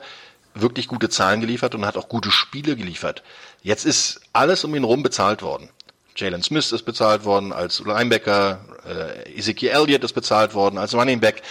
[0.53, 3.23] wirklich gute Zahlen geliefert und hat auch gute Spiele geliefert.
[3.61, 5.69] Jetzt ist alles um ihn rum bezahlt worden.
[6.15, 11.19] Jalen Smith ist bezahlt worden als Linebacker, äh, Ezekiel Elliott ist bezahlt worden als Running
[11.19, 11.41] Back.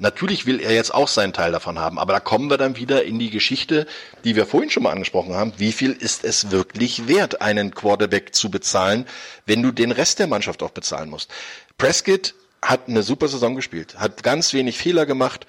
[0.00, 3.04] Natürlich will er jetzt auch seinen Teil davon haben, aber da kommen wir dann wieder
[3.04, 3.86] in die Geschichte,
[4.22, 5.52] die wir vorhin schon mal angesprochen haben.
[5.56, 9.06] Wie viel ist es wirklich wert, einen Quarterback zu bezahlen,
[9.46, 11.30] wenn du den Rest der Mannschaft auch bezahlen musst?
[11.78, 15.46] Prescott hat eine super Saison gespielt, hat ganz wenig Fehler gemacht,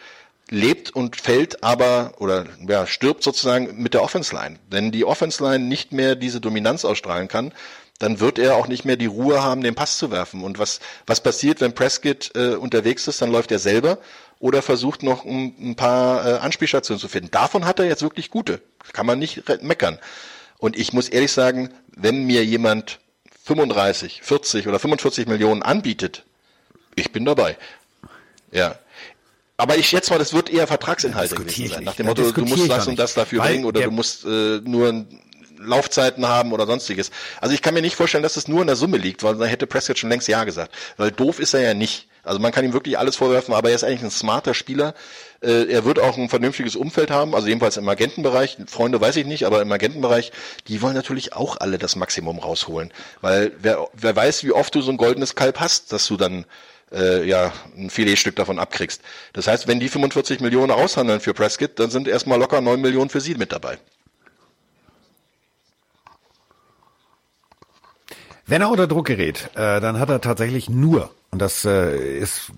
[0.49, 4.57] lebt und fällt aber oder ja, stirbt sozusagen mit der Offense Line.
[4.69, 7.53] Wenn die Offense Line nicht mehr diese Dominanz ausstrahlen kann,
[7.99, 10.43] dann wird er auch nicht mehr die Ruhe haben, den Pass zu werfen.
[10.43, 13.99] Und was, was passiert, wenn Prescott äh, unterwegs ist, dann läuft er selber
[14.39, 17.29] oder versucht noch ein, ein paar äh, Anspielstationen zu finden.
[17.31, 18.61] Davon hat er jetzt wirklich gute.
[18.93, 19.99] Kann man nicht meckern.
[20.57, 22.99] Und ich muss ehrlich sagen, wenn mir jemand
[23.43, 26.23] 35, 40 oder 45 Millionen anbietet,
[26.99, 27.57] ich bin dabei.
[28.51, 28.75] Ja.
[29.57, 31.83] Aber ich schätze mal, das wird eher Vertragsinhalte Diskutier gewesen sein.
[31.83, 34.61] Nach dem Motto, du musst das und das dafür bringen oder der- du musst äh,
[34.63, 35.05] nur
[35.57, 37.11] Laufzeiten haben oder sonstiges.
[37.41, 39.49] Also ich kann mir nicht vorstellen, dass es nur in der Summe liegt, weil dann
[39.49, 40.73] hätte Prescott schon längst Ja gesagt.
[40.95, 42.07] Weil doof ist er ja nicht.
[42.23, 44.93] Also man kann ihm wirklich alles vorwerfen, aber er ist eigentlich ein smarter Spieler.
[45.41, 48.57] Äh, er wird auch ein vernünftiges Umfeld haben, also jedenfalls im Agentenbereich.
[48.67, 50.31] Freunde weiß ich nicht, aber im Agentenbereich,
[50.69, 52.91] die wollen natürlich auch alle das Maximum rausholen.
[53.19, 56.45] Weil wer, wer weiß, wie oft du so ein goldenes Kalb hast, dass du dann
[56.91, 59.01] äh, ja ein Filetstück davon abkriegst.
[59.33, 63.09] Das heißt, wenn die 45 Millionen aushandeln für Prescott, dann sind erstmal locker 9 Millionen
[63.09, 63.77] für sie mit dabei.
[68.45, 72.51] Wenn er unter Druck gerät, äh, dann hat er tatsächlich nur, und das äh, ist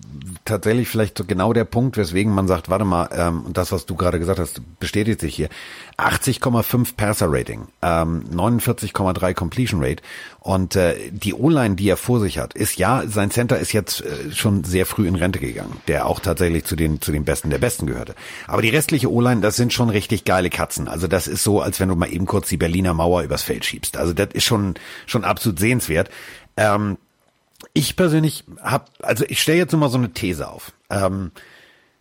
[0.46, 3.96] tatsächlich vielleicht so genau der Punkt, weswegen man sagt, warte mal, ähm, das, was du
[3.96, 5.50] gerade gesagt hast, bestätigt sich hier.
[5.98, 10.02] 80,5 Passer-Rating, ähm, 49,3 Completion Rate
[10.40, 14.00] und äh, die O-Line, die er vor sich hat, ist ja, sein Center ist jetzt
[14.00, 17.50] äh, schon sehr früh in Rente gegangen, der auch tatsächlich zu den, zu den Besten
[17.50, 18.14] der Besten gehörte.
[18.46, 20.88] Aber die restliche O-Line, das sind schon richtig geile Katzen.
[20.88, 23.66] Also das ist so, als wenn du mal eben kurz die Berliner Mauer übers Feld
[23.66, 23.98] schiebst.
[23.98, 26.08] Also das ist schon, schon absolut sehenswert.
[26.56, 26.96] Ähm,
[27.72, 30.72] ich persönlich habe, also ich stelle jetzt nur mal so eine These auf.
[30.90, 31.32] Ähm,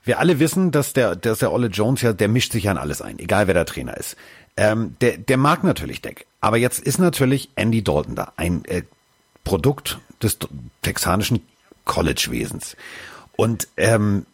[0.04, 2.78] wir alle wissen, dass der, dass der Olle Jones ja, der mischt sich ja in
[2.78, 4.16] alles ein, egal wer der Trainer ist.
[4.58, 6.26] Ähm, der, der mag natürlich Deck.
[6.40, 8.84] Aber jetzt ist natürlich Andy Dalton da, ein äh,
[9.44, 10.38] Produkt des
[10.82, 11.42] texanischen
[11.86, 12.76] College-Wesens.
[13.36, 14.26] Und ähm,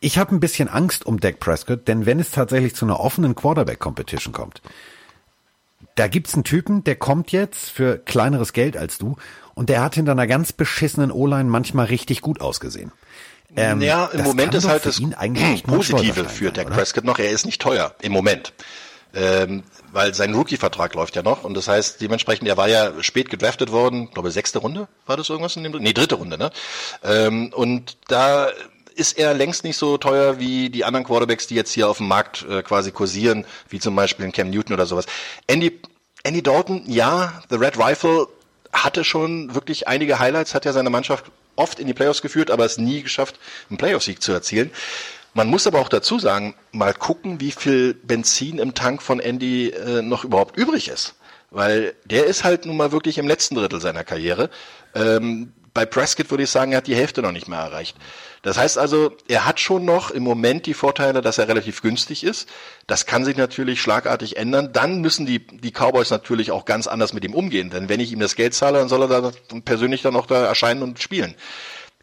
[0.00, 3.34] ich habe ein bisschen Angst um Dak Prescott, denn wenn es tatsächlich zu einer offenen
[3.34, 4.62] Quarterback-Competition kommt,
[5.96, 9.16] da gibt's einen Typen, der kommt jetzt für kleineres Geld als du
[9.60, 12.92] und der hat hinter einer ganz beschissenen O-Line manchmal richtig gut ausgesehen.
[13.54, 15.02] Ähm, ja, im Moment ist halt das
[15.66, 16.70] Positive für Dak?
[16.70, 18.54] Prescott noch, er ist nicht teuer im Moment.
[19.12, 23.28] Ähm, weil sein Rookie-Vertrag läuft ja noch und das heißt, dementsprechend, er war ja spät
[23.28, 26.52] gedraftet worden, ich glaube sechste Runde, war das irgendwas in dem Nee, dritte Runde, ne?
[27.04, 28.48] Ähm, und da
[28.94, 32.08] ist er längst nicht so teuer wie die anderen Quarterbacks, die jetzt hier auf dem
[32.08, 35.04] Markt äh, quasi kursieren, wie zum Beispiel ein Cam Newton oder sowas.
[35.48, 35.78] Andy,
[36.22, 38.26] Andy Dalton, ja, The Red Rifle
[38.72, 42.64] hatte schon wirklich einige Highlights, hat ja seine Mannschaft oft in die Playoffs geführt, aber
[42.64, 44.70] es nie geschafft, einen Playoff-Sieg zu erzielen.
[45.34, 49.70] Man muss aber auch dazu sagen, mal gucken, wie viel Benzin im Tank von Andy
[49.70, 51.14] äh, noch überhaupt übrig ist.
[51.50, 54.50] Weil der ist halt nun mal wirklich im letzten Drittel seiner Karriere.
[54.94, 57.96] Ähm, bei Prescott würde ich sagen, er hat die Hälfte noch nicht mehr erreicht.
[58.42, 62.24] Das heißt also, er hat schon noch im Moment die Vorteile, dass er relativ günstig
[62.24, 62.48] ist.
[62.86, 64.72] Das kann sich natürlich schlagartig ändern.
[64.72, 67.68] Dann müssen die, die Cowboys natürlich auch ganz anders mit ihm umgehen.
[67.68, 69.32] Denn wenn ich ihm das Geld zahle, dann soll er da
[69.66, 71.34] persönlich dann auch da erscheinen und spielen.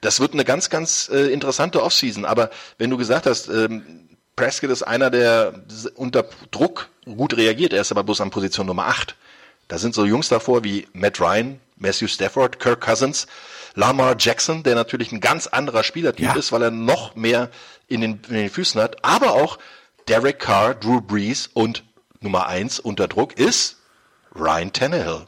[0.02, 2.24] Das wird eine ganz, ganz äh, interessante Offseason.
[2.24, 5.64] Aber wenn du gesagt hast, ähm, Prescott ist einer, der
[5.96, 9.16] unter Druck gut reagiert, er ist aber bloß an Position Nummer 8.
[9.68, 13.26] Da sind so Jungs davor wie Matt Ryan, Matthew Stafford, Kirk Cousins,
[13.78, 16.34] Lamar Jackson, der natürlich ein ganz anderer Spielertyp Ja.
[16.34, 17.52] ist, weil er noch mehr
[17.88, 19.06] in den, in den Füßen hat.
[19.06, 19.60] Aber auch
[20.08, 21.84] Derek Carr, Drew Brees und
[22.20, 23.78] Nummer 1 unter Druck ist
[24.34, 25.28] Ryan Tannehill.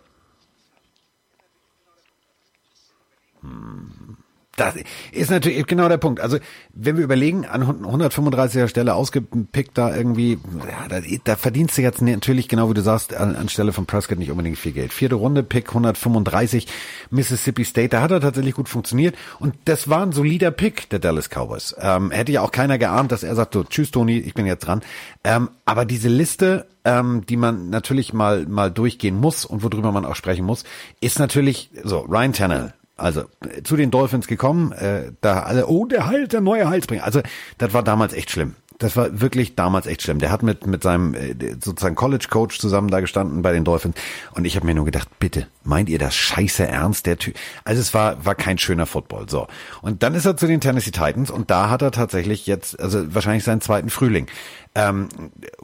[4.59, 4.75] Das
[5.11, 6.19] ist natürlich genau der Punkt.
[6.19, 6.37] Also,
[6.73, 10.37] wenn wir überlegen, an 135er Stelle ausgepickt da irgendwie,
[10.69, 14.19] ja, da, da verdienst du jetzt natürlich, genau wie du sagst, an, anstelle von Prescott
[14.19, 14.93] nicht unbedingt viel Geld.
[14.93, 16.67] Vierte Runde, Pick 135,
[17.09, 19.15] Mississippi State, da hat er tatsächlich gut funktioniert.
[19.39, 21.75] Und das war ein solider Pick der Dallas Cowboys.
[21.79, 24.65] Ähm, hätte ja auch keiner geahnt, dass er sagt, so, tschüss Toni, ich bin jetzt
[24.65, 24.81] dran.
[25.23, 30.05] Ähm, aber diese Liste, ähm, die man natürlich mal, mal durchgehen muss und worüber man
[30.05, 30.63] auch sprechen muss,
[31.01, 35.85] ist natürlich so, Ryan Tannehill, Also äh, zu den Dolphins gekommen, äh, da alle, oh,
[35.85, 37.03] der Halt, der neue Heilsbringer.
[37.03, 37.21] Also
[37.57, 38.55] das war damals echt schlimm.
[38.79, 40.19] Das war wirklich damals echt schlimm.
[40.19, 43.95] Der hat mit mit seinem äh, sozusagen College Coach zusammen da gestanden bei den Dolphins
[44.33, 47.35] und ich habe mir nur gedacht, bitte, meint ihr das scheiße ernst der Typ?
[47.65, 49.47] Also es war war kein schöner Football, so.
[49.81, 53.13] Und dann ist er zu den Tennessee Titans und da hat er tatsächlich jetzt also
[53.13, 54.27] wahrscheinlich seinen zweiten Frühling.
[54.75, 55.09] Ähm,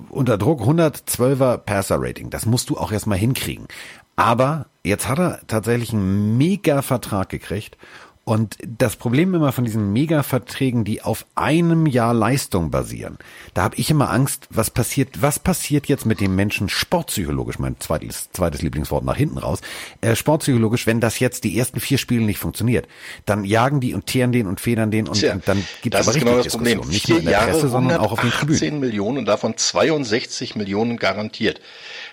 [0.10, 2.32] unter Druck 112er Passer Rating.
[2.32, 3.68] Das musst du auch erstmal hinkriegen.
[4.16, 7.78] Aber jetzt hat er tatsächlich einen mega Vertrag gekriegt
[8.26, 13.20] und das Problem immer von diesen Mega-Verträgen, die auf einem Jahr Leistung basieren,
[13.54, 17.80] da habe ich immer Angst, was passiert, was passiert jetzt mit dem Menschen sportpsychologisch, mein
[17.80, 19.62] zweites, zweites Lieblingswort nach hinten raus,
[20.02, 22.88] äh, sportpsychologisch, wenn das jetzt die ersten vier Spiele nicht funktioniert,
[23.28, 26.08] dann jagen die und teeren den und federn den und, Tja, und dann gibt es
[26.08, 26.80] aber genau richtig das Problem.
[26.90, 28.60] Nicht nur in der Jahre, Presse, sondern auch auf den Tribünen.
[28.60, 31.62] 10 Millionen und davon 62 Millionen garantiert.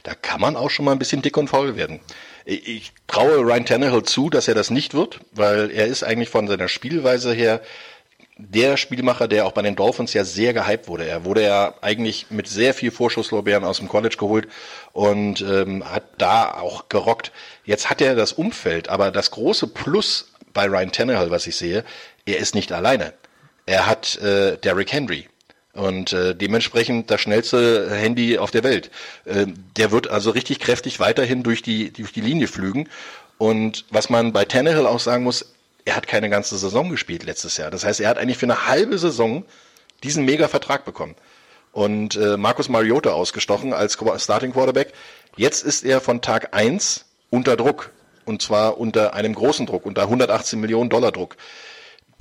[0.03, 2.01] Da kann man auch schon mal ein bisschen dick und faul werden.
[2.45, 6.49] Ich traue Ryan Tannehill zu, dass er das nicht wird, weil er ist eigentlich von
[6.49, 7.61] seiner Spielweise her
[8.37, 11.07] der Spielmacher, der auch bei den Dolphins ja sehr gehypt wurde.
[11.07, 14.49] Er wurde ja eigentlich mit sehr viel Vorschusslorbeeren aus dem College geholt
[14.93, 17.31] und ähm, hat da auch gerockt.
[17.65, 21.85] Jetzt hat er das Umfeld, aber das große Plus bei Ryan Tannehill, was ich sehe,
[22.27, 23.13] er ist nicht alleine.
[23.67, 25.29] Er hat äh, Derrick Henry,
[25.75, 28.91] und äh, dementsprechend das schnellste Handy auf der Welt.
[29.25, 29.47] Äh,
[29.77, 32.89] der wird also richtig kräftig weiterhin durch die, durch die Linie flügen.
[33.39, 35.55] Und was man bei Tannehill auch sagen muss,
[35.85, 37.71] er hat keine ganze Saison gespielt letztes Jahr.
[37.71, 39.45] Das heißt, er hat eigentlich für eine halbe Saison
[40.03, 41.17] diesen Mega-Vertrag bekommen.
[41.73, 44.93] Und äh, Markus Mariota ausgestochen als Starting Quarterback.
[45.37, 47.91] Jetzt ist er von Tag eins unter Druck.
[48.25, 51.37] Und zwar unter einem großen Druck, unter 118 Millionen Dollar Druck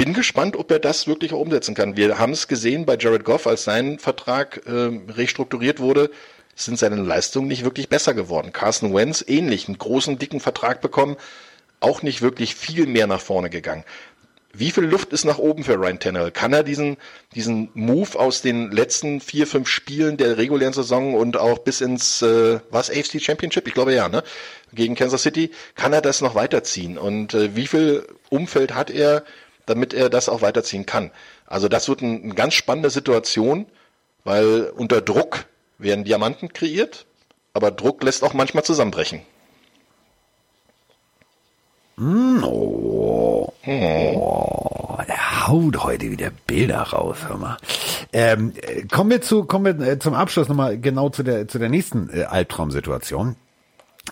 [0.03, 1.95] bin gespannt, ob er das wirklich auch umsetzen kann.
[1.95, 6.09] Wir haben es gesehen bei Jared Goff, als sein Vertrag äh, restrukturiert wurde,
[6.55, 8.51] sind seine Leistungen nicht wirklich besser geworden.
[8.51, 11.17] Carson Wentz ähnlich, einen großen, dicken Vertrag bekommen,
[11.81, 13.83] auch nicht wirklich viel mehr nach vorne gegangen.
[14.53, 16.31] Wie viel Luft ist nach oben für Ryan Tannehill?
[16.31, 16.97] Kann er diesen,
[17.35, 22.23] diesen Move aus den letzten vier, fünf Spielen der regulären Saison und auch bis ins,
[22.23, 23.67] äh, was, AFC Championship?
[23.67, 24.23] Ich glaube ja, ne?
[24.73, 25.51] Gegen Kansas City.
[25.75, 26.97] Kann er das noch weiterziehen?
[26.97, 29.23] Und äh, wie viel Umfeld hat er,
[29.65, 31.11] damit er das auch weiterziehen kann.
[31.45, 33.65] Also das wird ein, eine ganz spannende Situation,
[34.23, 35.45] weil unter Druck
[35.77, 37.05] werden Diamanten kreiert,
[37.53, 39.21] aber Druck lässt auch manchmal zusammenbrechen.
[41.97, 47.57] Mm, oh, oh, der haut heute wieder Bilder raus, hör mal.
[48.13, 48.53] Ähm,
[48.91, 52.09] kommen wir zu, kommen wir äh, zum Abschluss nochmal genau zu der, zu der nächsten
[52.09, 53.35] äh, Albtraumsituation.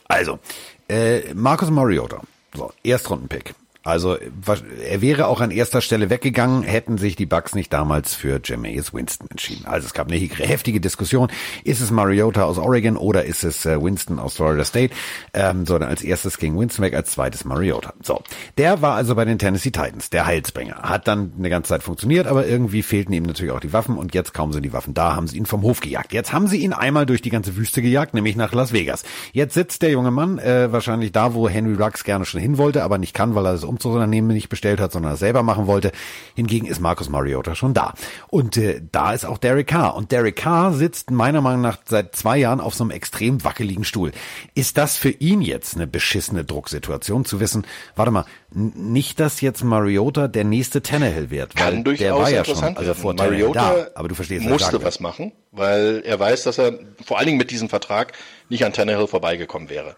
[0.08, 0.40] Also,
[0.88, 2.22] äh, Markus Mariota,
[2.56, 3.56] so, Erstrundenpick.
[3.90, 8.40] Also er wäre auch an erster Stelle weggegangen, hätten sich die Bucks nicht damals für
[8.44, 9.66] Jameis Winston entschieden.
[9.66, 11.30] Also es gab eine heftige Diskussion.
[11.64, 14.94] Ist es Mariota aus Oregon oder ist es äh, Winston aus Florida State?
[15.34, 17.94] Ähm, so, als erstes ging Winston weg, als zweites Mariota.
[18.02, 18.22] So,
[18.58, 20.84] der war also bei den Tennessee Titans, der Heilsbringer.
[20.84, 24.14] Hat dann eine ganze Zeit funktioniert, aber irgendwie fehlten ihm natürlich auch die Waffen und
[24.14, 26.14] jetzt kaum sind die Waffen da, haben sie ihn vom Hof gejagt.
[26.14, 29.04] Jetzt haben sie ihn einmal durch die ganze Wüste gejagt, nämlich nach Las Vegas.
[29.34, 32.84] Jetzt sitzt der junge Mann äh, wahrscheinlich da, wo Henry Ruggs gerne schon hin wollte,
[32.84, 35.92] aber nicht kann, weil er das Umzugsunternehmen nicht bestellt hat, sondern selber machen wollte.
[36.36, 37.94] Hingegen ist Marcus Mariota schon da.
[38.28, 39.96] Und äh, da ist auch Derek Carr.
[39.96, 43.86] Und Derek Carr sitzt meiner Meinung nach seit zwei Jahren auf so einem extrem wackeligen
[43.86, 44.12] Stuhl.
[44.54, 47.66] Ist das für ihn jetzt eine beschissene Drucksituation, zu wissen,
[47.96, 51.56] warte mal, nicht, dass jetzt Mariota der nächste Tannehill wird.
[51.56, 55.00] Kann durchaus der war ja schon, also vor Mariota da, aber du verstehst, musste was
[55.00, 58.14] machen, weil er weiß, dass er vor allen Dingen mit diesem Vertrag
[58.50, 59.96] nicht an Tannehill vorbeigekommen wäre.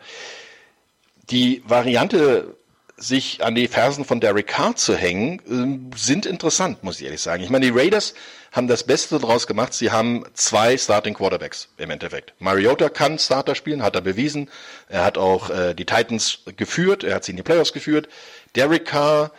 [1.29, 2.55] Die Variante
[3.02, 7.22] sich an die Fersen von Derek Carr zu hängen, ähm, sind interessant, muss ich ehrlich
[7.22, 7.43] sagen.
[7.43, 8.14] Ich meine, die Raiders
[8.52, 9.74] haben das Beste daraus gemacht.
[9.74, 12.34] Sie haben zwei Starting Quarterbacks im Endeffekt.
[12.39, 14.49] Mariota kann Starter spielen, hat er bewiesen.
[14.88, 18.08] Er hat auch äh, die Titans geführt, er hat sie in die Playoffs geführt.
[18.56, 19.32] Derek Carr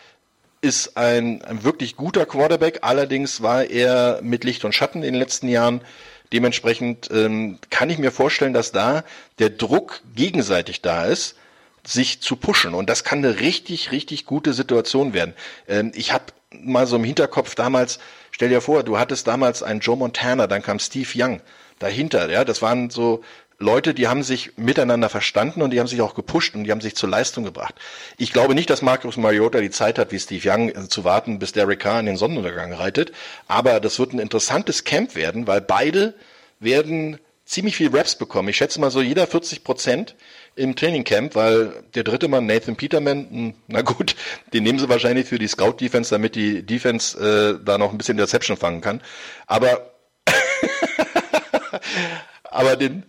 [0.61, 5.21] ist ein, ein wirklich guter Quarterback, allerdings war er mit Licht und Schatten in den
[5.21, 5.83] letzten Jahren.
[6.33, 9.05] Dementsprechend ähm, kann ich mir vorstellen, dass da
[9.39, 11.37] der Druck gegenseitig da ist
[11.85, 12.75] sich zu pushen.
[12.75, 15.35] Und das kann eine richtig, richtig gute Situation werden.
[15.69, 17.99] Ähm, ich habe mal so im Hinterkopf damals,
[18.31, 21.41] stell dir vor, du hattest damals einen Joe Montana, dann kam Steve Young
[21.79, 22.31] dahinter.
[22.31, 23.23] Ja, das waren so
[23.59, 26.81] Leute, die haben sich miteinander verstanden und die haben sich auch gepusht und die haben
[26.81, 27.75] sich zur Leistung gebracht.
[28.19, 31.39] Ich glaube nicht, dass Marcus Mariota die Zeit hat, wie Steve Young äh, zu warten,
[31.39, 33.13] bis Derek Carr in den Sonnenuntergang reitet.
[33.49, 36.15] Aber das wird ein interessantes Camp werden, weil beide
[36.61, 38.49] werden ziemlich viel Raps bekommen.
[38.49, 40.15] Ich schätze mal so jeder 40 Prozent
[40.55, 44.15] im Trainingcamp, weil der dritte Mann, Nathan Peterman, hm, na gut,
[44.53, 48.17] den nehmen sie wahrscheinlich für die Scout-Defense, damit die Defense äh, da noch ein bisschen
[48.17, 49.01] Deception fangen kann.
[49.47, 49.91] Aber,
[52.45, 53.05] aber den,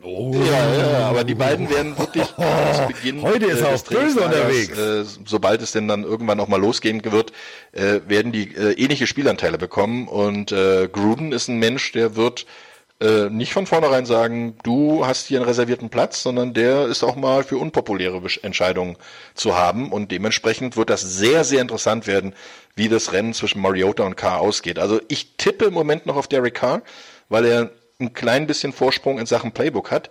[0.00, 0.32] Oh.
[0.32, 2.42] Ja, ja, aber die beiden werden wirklich oh,
[2.72, 4.78] zu Beginn Heute ist er äh, auch böse unterwegs.
[4.78, 7.32] Äh, sobald es denn dann irgendwann auch mal losgehen wird,
[7.72, 12.46] äh, werden die äh, ähnliche Spielanteile bekommen und äh, Gruden ist ein Mensch, der wird
[13.00, 17.14] äh, nicht von vornherein sagen, du hast hier einen reservierten Platz, sondern der ist auch
[17.14, 18.96] mal für unpopuläre Entscheidungen
[19.34, 22.34] zu haben und dementsprechend wird das sehr, sehr interessant werden,
[22.74, 24.78] wie das Rennen zwischen Mariota und Carr ausgeht.
[24.78, 26.82] Also ich tippe im Moment noch auf Derek Carr,
[27.28, 27.70] weil er
[28.00, 30.10] ein klein bisschen Vorsprung in Sachen Playbook hat.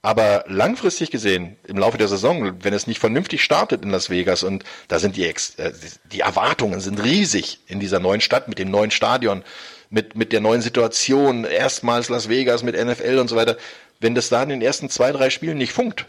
[0.00, 4.44] Aber langfristig gesehen, im Laufe der Saison, wenn es nicht vernünftig startet in Las Vegas
[4.44, 5.72] und da sind die, Ex äh,
[6.12, 9.42] die Erwartungen sind riesig in dieser neuen Stadt mit dem neuen Stadion,
[9.90, 13.56] mit, mit der neuen Situation, erstmals Las Vegas mit NFL und so weiter.
[14.00, 16.06] Wenn das da in den ersten zwei, drei Spielen nicht funkt,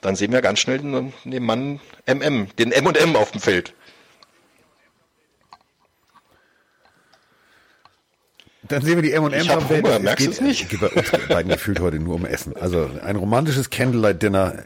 [0.00, 3.74] dann sehen wir ganz schnell den, den Mann MM, den M&M auf dem Feld.
[8.62, 9.84] Dann sehen wir die M&M's am Feld.
[9.84, 10.68] Hunger, merkst du es nicht?
[10.68, 12.56] Geht bei uns beiden gefühlt heute nur um Essen.
[12.56, 14.64] Also ein romantisches Candlelight-Dinner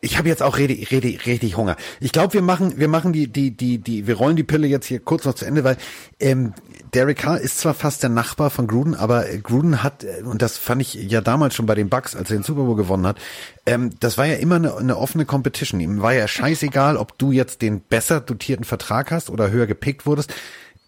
[0.00, 1.76] ich habe jetzt auch richtig, richtig, richtig Hunger.
[1.98, 4.86] Ich glaube, wir machen, wir machen die, die, die, die, wir rollen die Pille jetzt
[4.86, 5.76] hier kurz noch zu Ende, weil
[6.20, 6.54] ähm,
[6.94, 10.56] Derek Carr ist zwar fast der Nachbar von Gruden, aber Gruden hat, äh, und das
[10.56, 13.18] fand ich ja damals schon bei den Bucks, als er den Super Bowl gewonnen hat,
[13.66, 15.80] ähm, das war ja immer eine, eine offene Competition.
[15.80, 20.06] Ihm war ja scheißegal, ob du jetzt den besser dotierten Vertrag hast oder höher gepickt
[20.06, 20.32] wurdest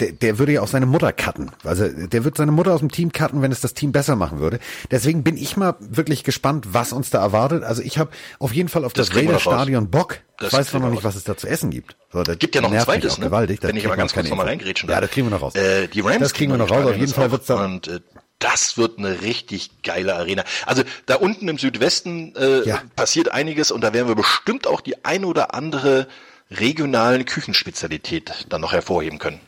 [0.01, 1.51] der, der würde ja auch seine Mutter cutten.
[1.64, 4.40] Also der wird seine Mutter aus dem Team cutten, wenn es das Team besser machen
[4.40, 4.59] würde.
[4.90, 7.62] Deswegen bin ich mal wirklich gespannt, was uns da erwartet.
[7.62, 10.18] Also ich habe auf jeden Fall auf das, das Raider Stadion Bock.
[10.38, 11.96] Das ich weiß noch nicht, was es da zu essen gibt.
[12.12, 13.26] So, das gibt ja noch ein zweites, ne?
[13.26, 13.62] Gewaltig.
[13.62, 14.96] Wenn ich aber ganz kurz nochmal reingrätschen darf.
[14.96, 15.55] Ja, das kriegen wir noch raus.
[15.55, 16.86] Äh, die Rams das kriegen wir noch raus.
[16.86, 17.62] Auf jeden Fall wird's da.
[17.62, 18.01] Und, äh,
[18.38, 20.44] das wird eine richtig geile Arena.
[20.64, 22.82] Also da unten im Südwesten äh, ja.
[22.96, 26.09] passiert einiges und da werden wir bestimmt auch die ein oder andere
[26.51, 29.40] regionalen Küchenspezialität dann noch hervorheben können.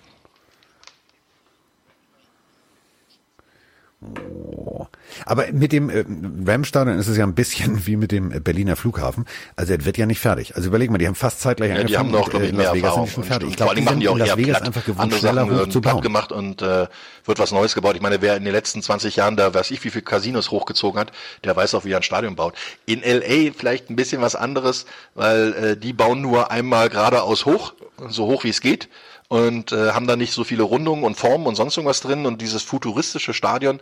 [5.26, 6.05] Aber mit dem äh,
[6.46, 9.26] Ram-Stadion ist es ja ein bisschen wie mit dem äh, Berliner Flughafen.
[9.57, 10.57] Also er wird ja nicht fertig.
[10.57, 12.96] Also überleg mal, die haben fast zeitgleich ja, Die haben noch, glaube ich, mehr Vegas
[12.96, 13.24] Erfahrung.
[13.24, 13.50] fertig.
[13.50, 14.66] Ich glaube, die machen die auch Las Vegas platt.
[14.66, 16.00] einfach gewohnt, Andere schneller Sachen hochzubauen.
[16.00, 16.86] gemacht und äh,
[17.24, 17.94] wird was Neues gebaut.
[17.96, 20.98] Ich meine, wer in den letzten 20 Jahren da, weiß ich, wie viele Casinos hochgezogen
[21.00, 21.12] hat,
[21.44, 22.55] der weiß auch, wie er ein Stadion baut.
[22.86, 23.53] In L.A.
[23.57, 27.74] vielleicht ein bisschen was anderes, weil äh, die bauen nur einmal geradeaus hoch,
[28.09, 28.88] so hoch wie es geht
[29.33, 32.43] und äh, haben da nicht so viele Rundungen und Formen und sonst irgendwas drin und
[32.43, 33.80] dieses futuristische Stadion,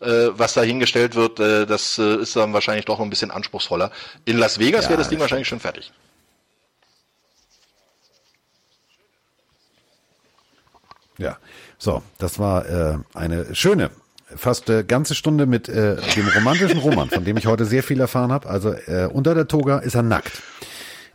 [0.00, 3.90] äh, was da hingestellt wird, äh, das äh, ist dann wahrscheinlich doch ein bisschen anspruchsvoller.
[4.26, 5.90] In Las Vegas ja, wäre das Ding wahrscheinlich schon fertig.
[11.16, 11.38] Ja,
[11.78, 13.92] so, das war äh, eine schöne,
[14.36, 17.98] fast äh, ganze Stunde mit äh, dem romantischen Roman, von dem ich heute sehr viel
[17.98, 18.46] erfahren habe.
[18.46, 20.42] Also äh, unter der Toga ist er nackt.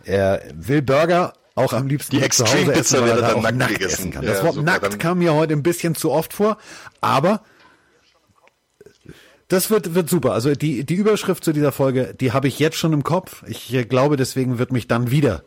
[0.03, 3.57] Er will Burger auch am liebsten die zu Hause essen, weil er da auch nackt,
[3.57, 4.25] nackt essen kann.
[4.25, 6.57] Das ja, Wort super, nackt kam mir heute ein bisschen zu oft vor,
[7.01, 7.41] aber
[9.47, 10.33] das wird, wird super.
[10.33, 13.43] Also die, die Überschrift zu dieser Folge, die habe ich jetzt schon im Kopf.
[13.47, 15.43] Ich äh, glaube, deswegen wird mich dann wieder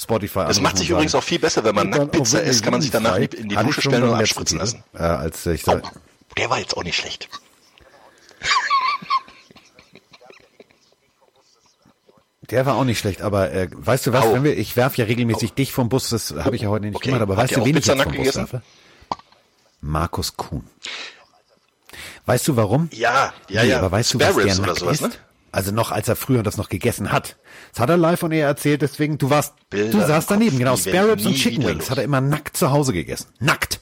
[0.00, 2.90] Spotify Das macht sich übrigens auch viel besser, wenn man Nacktpizza isst, kann man sich
[2.90, 4.82] danach in die Dusche stellen und abspritzen lassen.
[4.94, 5.80] Äh, als ich oh,
[6.36, 7.28] der war jetzt auch nicht schlecht.
[12.50, 15.04] Der war auch nicht schlecht, aber äh, weißt du was, wenn wir, ich werf ja
[15.04, 15.54] regelmäßig oh.
[15.54, 17.06] dich vom Bus, das habe ich ja heute nicht okay.
[17.06, 18.62] gemacht, aber Hat weißt du, wen ich jetzt vom Bus werfe?
[19.80, 20.64] Markus Kuhn.
[22.26, 22.88] Weißt du warum?
[22.92, 23.78] Ja, ja, nee, ja.
[23.78, 25.02] Aber weißt Spare du, was der nackt sowas, ist?
[25.02, 25.10] Ne?
[25.52, 27.36] Also noch, als er früher das noch gegessen hat.
[27.72, 30.76] Das hat er live von ihr erzählt, deswegen, du warst, Bilder du saßt daneben, genau.
[30.76, 33.28] Spare Ribs und Chicken Wings hat er immer nackt zu Hause gegessen.
[33.38, 33.80] Nackt.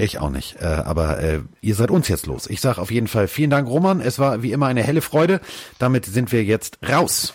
[0.00, 0.56] Ich auch nicht.
[0.60, 2.48] Äh, aber äh, ihr seid uns jetzt los.
[2.48, 4.00] Ich sage auf jeden Fall vielen Dank, Roman.
[4.00, 5.40] Es war wie immer eine helle Freude.
[5.78, 7.34] Damit sind wir jetzt raus.